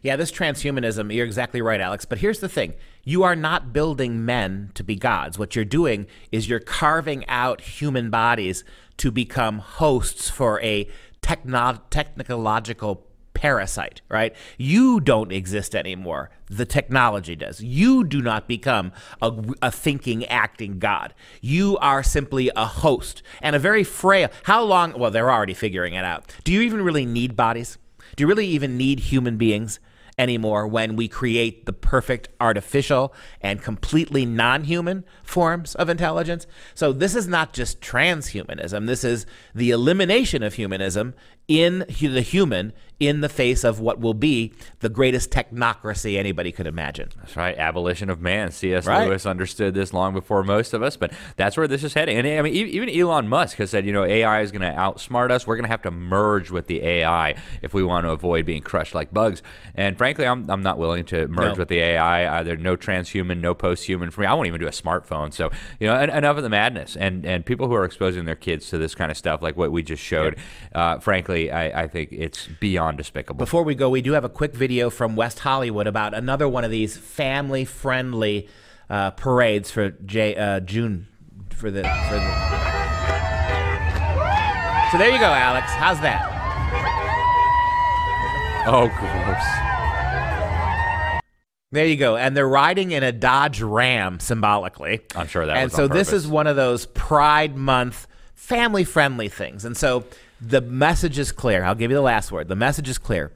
Yeah, 0.00 0.14
this 0.14 0.30
transhumanism, 0.30 1.12
you're 1.12 1.26
exactly 1.26 1.60
right, 1.60 1.80
Alex. 1.80 2.04
But 2.04 2.18
here's 2.18 2.38
the 2.38 2.48
thing 2.48 2.74
you 3.04 3.24
are 3.24 3.34
not 3.34 3.72
building 3.72 4.24
men 4.24 4.70
to 4.74 4.84
be 4.84 4.94
gods. 4.94 5.38
What 5.38 5.56
you're 5.56 5.64
doing 5.64 6.06
is 6.30 6.48
you're 6.48 6.60
carving 6.60 7.26
out 7.26 7.60
human 7.60 8.10
bodies 8.10 8.64
to 8.98 9.10
become 9.10 9.58
hosts 9.58 10.30
for 10.30 10.60
a 10.62 10.88
techno- 11.20 11.80
technological 11.90 13.07
parasite, 13.38 14.00
right? 14.08 14.34
You 14.56 14.98
don't 14.98 15.30
exist 15.30 15.76
anymore. 15.76 16.30
The 16.50 16.66
technology 16.66 17.36
does. 17.36 17.60
You 17.60 18.02
do 18.02 18.20
not 18.20 18.48
become 18.48 18.90
a, 19.22 19.32
a, 19.62 19.70
thinking, 19.70 20.24
acting 20.24 20.80
God. 20.80 21.14
You 21.40 21.78
are 21.78 22.02
simply 22.02 22.50
a 22.56 22.66
host 22.66 23.22
and 23.40 23.54
a 23.54 23.60
very 23.60 23.84
frail. 23.84 24.28
How 24.42 24.64
long? 24.64 24.98
Well, 24.98 25.12
they're 25.12 25.30
already 25.30 25.54
figuring 25.54 25.94
it 25.94 26.04
out. 26.04 26.34
Do 26.42 26.52
you 26.52 26.62
even 26.62 26.82
really 26.82 27.06
need 27.06 27.36
bodies? 27.36 27.78
Do 28.16 28.24
you 28.24 28.28
really 28.28 28.48
even 28.48 28.76
need 28.76 28.98
human 28.98 29.36
beings? 29.36 29.78
anymore 30.18 30.66
when 30.66 30.96
we 30.96 31.06
create 31.08 31.64
the 31.64 31.72
perfect 31.72 32.28
artificial 32.40 33.14
and 33.40 33.62
completely 33.62 34.26
non 34.26 34.64
human 34.64 35.04
forms 35.22 35.74
of 35.76 35.88
intelligence. 35.88 36.46
So, 36.74 36.92
this 36.92 37.14
is 37.14 37.28
not 37.28 37.52
just 37.52 37.80
transhumanism, 37.80 38.86
this 38.86 39.04
is 39.04 39.24
the 39.54 39.70
elimination 39.70 40.42
of 40.42 40.54
humanism 40.54 41.14
in 41.46 41.86
the 42.00 42.20
human 42.20 42.72
in 43.00 43.20
the 43.20 43.28
face 43.28 43.62
of 43.62 43.78
what 43.78 44.00
will 44.00 44.14
be 44.14 44.52
the 44.80 44.88
greatest 44.88 45.30
technocracy 45.30 46.18
anybody 46.18 46.50
could 46.50 46.66
imagine. 46.66 47.08
That's 47.16 47.36
right. 47.36 47.56
Abolition 47.56 48.10
of 48.10 48.20
man. 48.20 48.50
C.S. 48.50 48.86
Right. 48.86 49.06
Lewis 49.06 49.24
understood 49.24 49.74
this 49.74 49.92
long 49.92 50.12
before 50.12 50.42
most 50.42 50.74
of 50.74 50.82
us, 50.82 50.96
but 50.96 51.12
that's 51.36 51.56
where 51.56 51.68
this 51.68 51.84
is 51.84 51.94
heading. 51.94 52.18
And 52.18 52.26
I 52.26 52.42
mean, 52.42 52.54
even 52.54 52.88
Elon 52.88 53.28
Musk 53.28 53.58
has 53.58 53.70
said, 53.70 53.86
you 53.86 53.92
know, 53.92 54.04
AI 54.04 54.40
is 54.40 54.50
going 54.50 54.62
to 54.62 54.76
outsmart 54.76 55.30
us. 55.30 55.46
We're 55.46 55.56
going 55.56 55.64
to 55.64 55.70
have 55.70 55.82
to 55.82 55.90
merge 55.92 56.50
with 56.50 56.66
the 56.66 56.82
AI 56.82 57.36
if 57.62 57.72
we 57.72 57.84
want 57.84 58.04
to 58.04 58.10
avoid 58.10 58.44
being 58.44 58.62
crushed 58.62 58.94
like 58.94 59.12
bugs. 59.12 59.42
And 59.76 59.96
frankly, 59.96 60.26
I'm, 60.26 60.50
I'm 60.50 60.62
not 60.62 60.78
willing 60.78 61.04
to 61.06 61.28
merge 61.28 61.54
no. 61.56 61.60
with 61.60 61.68
the 61.68 61.78
AI. 61.78 62.42
There's 62.42 62.60
no 62.60 62.76
transhuman, 62.76 63.40
no 63.40 63.54
posthuman 63.54 64.12
for 64.12 64.22
me. 64.22 64.26
I 64.26 64.34
won't 64.34 64.48
even 64.48 64.60
do 64.60 64.66
a 64.66 64.70
smartphone. 64.70 65.32
So, 65.32 65.50
you 65.78 65.86
know, 65.86 66.00
enough 66.00 66.36
of 66.36 66.42
the 66.42 66.48
madness. 66.48 66.96
And 66.96 67.24
and 67.24 67.44
people 67.46 67.68
who 67.68 67.74
are 67.74 67.84
exposing 67.84 68.24
their 68.24 68.34
kids 68.34 68.70
to 68.70 68.78
this 68.78 68.94
kind 68.94 69.10
of 69.10 69.16
stuff, 69.16 69.40
like 69.42 69.56
what 69.56 69.70
we 69.70 69.82
just 69.82 70.02
showed, 70.02 70.36
yeah. 70.72 70.94
uh, 70.94 70.98
frankly, 70.98 71.50
I, 71.50 71.82
I 71.82 71.88
think 71.88 72.10
it's 72.12 72.48
beyond 72.60 72.87
beyond 72.88 72.98
despicable. 72.98 73.38
Before 73.38 73.62
we 73.62 73.74
go, 73.74 73.90
we 73.90 74.02
do 74.02 74.12
have 74.12 74.24
a 74.24 74.28
quick 74.28 74.54
video 74.54 74.88
from 74.90 75.14
West 75.14 75.40
Hollywood 75.40 75.86
about 75.86 76.14
another 76.14 76.48
one 76.48 76.64
of 76.64 76.70
these 76.70 76.96
family 76.96 77.64
friendly 77.64 78.48
uh, 78.88 79.10
parades 79.12 79.70
for 79.70 79.90
J, 79.90 80.34
uh, 80.34 80.60
June 80.60 81.06
for 81.50 81.70
the 81.70 81.82
for 81.82 82.14
the. 82.14 82.48
So 84.90 84.96
there 84.96 85.10
you 85.10 85.18
go, 85.18 85.26
Alex. 85.26 85.70
How's 85.72 86.00
that? 86.00 86.24
Oh, 88.66 88.88
gross. 88.88 89.44
There 91.70 91.84
you 91.84 91.96
go. 91.96 92.16
And 92.16 92.34
they're 92.34 92.48
riding 92.48 92.92
in 92.92 93.02
a 93.02 93.12
Dodge 93.12 93.60
Ram 93.60 94.20
symbolically. 94.20 95.00
I'm 95.14 95.26
sure 95.26 95.44
that 95.44 95.58
and 95.58 95.70
so 95.70 95.86
this 95.86 96.14
is 96.14 96.26
one 96.26 96.46
of 96.46 96.56
those 96.56 96.86
Pride 96.86 97.54
Month 97.54 98.06
family 98.34 98.84
friendly 98.84 99.28
things. 99.28 99.66
And 99.66 99.76
so 99.76 100.04
the 100.40 100.60
message 100.60 101.18
is 101.18 101.32
clear. 101.32 101.64
I'll 101.64 101.74
give 101.74 101.90
you 101.90 101.96
the 101.96 102.02
last 102.02 102.30
word. 102.30 102.48
The 102.48 102.56
message 102.56 102.88
is 102.88 102.98
clear. 102.98 103.32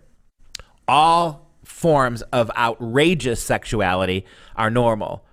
All 0.87 1.51
forms 1.65 2.23
of 2.23 2.51
outrageous 2.57 3.43
sexuality 3.43 4.25
are 4.57 4.71
normal. 4.71 5.25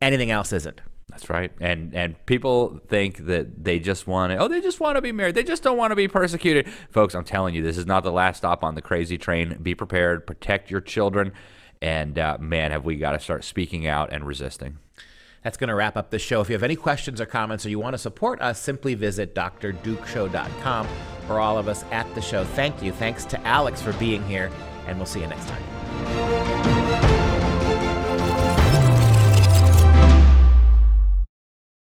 Anything 0.00 0.30
else 0.30 0.52
isn't. 0.52 0.80
That's 1.08 1.30
right. 1.30 1.52
And 1.60 1.94
and 1.94 2.26
people 2.26 2.80
think 2.88 3.26
that 3.26 3.64
they 3.64 3.78
just 3.78 4.06
want 4.06 4.32
to 4.32 4.38
oh 4.38 4.48
they 4.48 4.60
just 4.60 4.80
want 4.80 4.96
to 4.96 5.02
be 5.02 5.12
married. 5.12 5.34
They 5.34 5.44
just 5.44 5.62
don't 5.62 5.78
want 5.78 5.92
to 5.92 5.96
be 5.96 6.08
persecuted. 6.08 6.68
Folks, 6.90 7.14
I'm 7.14 7.24
telling 7.24 7.54
you 7.54 7.62
this 7.62 7.78
is 7.78 7.86
not 7.86 8.02
the 8.02 8.12
last 8.12 8.38
stop 8.38 8.62
on 8.62 8.74
the 8.74 8.82
crazy 8.82 9.16
train. 9.16 9.56
Be 9.62 9.74
prepared, 9.74 10.26
protect 10.26 10.70
your 10.70 10.80
children, 10.80 11.32
and 11.80 12.18
uh, 12.18 12.36
man 12.40 12.70
have 12.72 12.84
we 12.84 12.96
got 12.96 13.12
to 13.12 13.20
start 13.20 13.44
speaking 13.44 13.86
out 13.86 14.12
and 14.12 14.26
resisting. 14.26 14.78
That's 15.42 15.56
going 15.56 15.68
to 15.68 15.74
wrap 15.74 15.96
up 15.96 16.10
the 16.10 16.18
show. 16.18 16.40
If 16.40 16.48
you 16.48 16.54
have 16.54 16.62
any 16.62 16.76
questions 16.76 17.20
or 17.20 17.26
comments 17.26 17.64
or 17.64 17.70
you 17.70 17.78
want 17.78 17.94
to 17.94 17.98
support 17.98 18.40
us, 18.40 18.60
simply 18.60 18.94
visit 18.94 19.34
drdukeshow.com 19.34 20.88
for 21.26 21.40
all 21.40 21.58
of 21.58 21.68
us 21.68 21.84
at 21.90 22.12
the 22.14 22.20
show. 22.20 22.44
Thank 22.44 22.82
you. 22.82 22.92
Thanks 22.92 23.24
to 23.26 23.40
Alex 23.46 23.80
for 23.82 23.92
being 23.94 24.24
here, 24.24 24.50
and 24.86 24.96
we'll 24.98 25.06
see 25.06 25.20
you 25.20 25.26
next 25.26 25.48
time. 25.48 26.75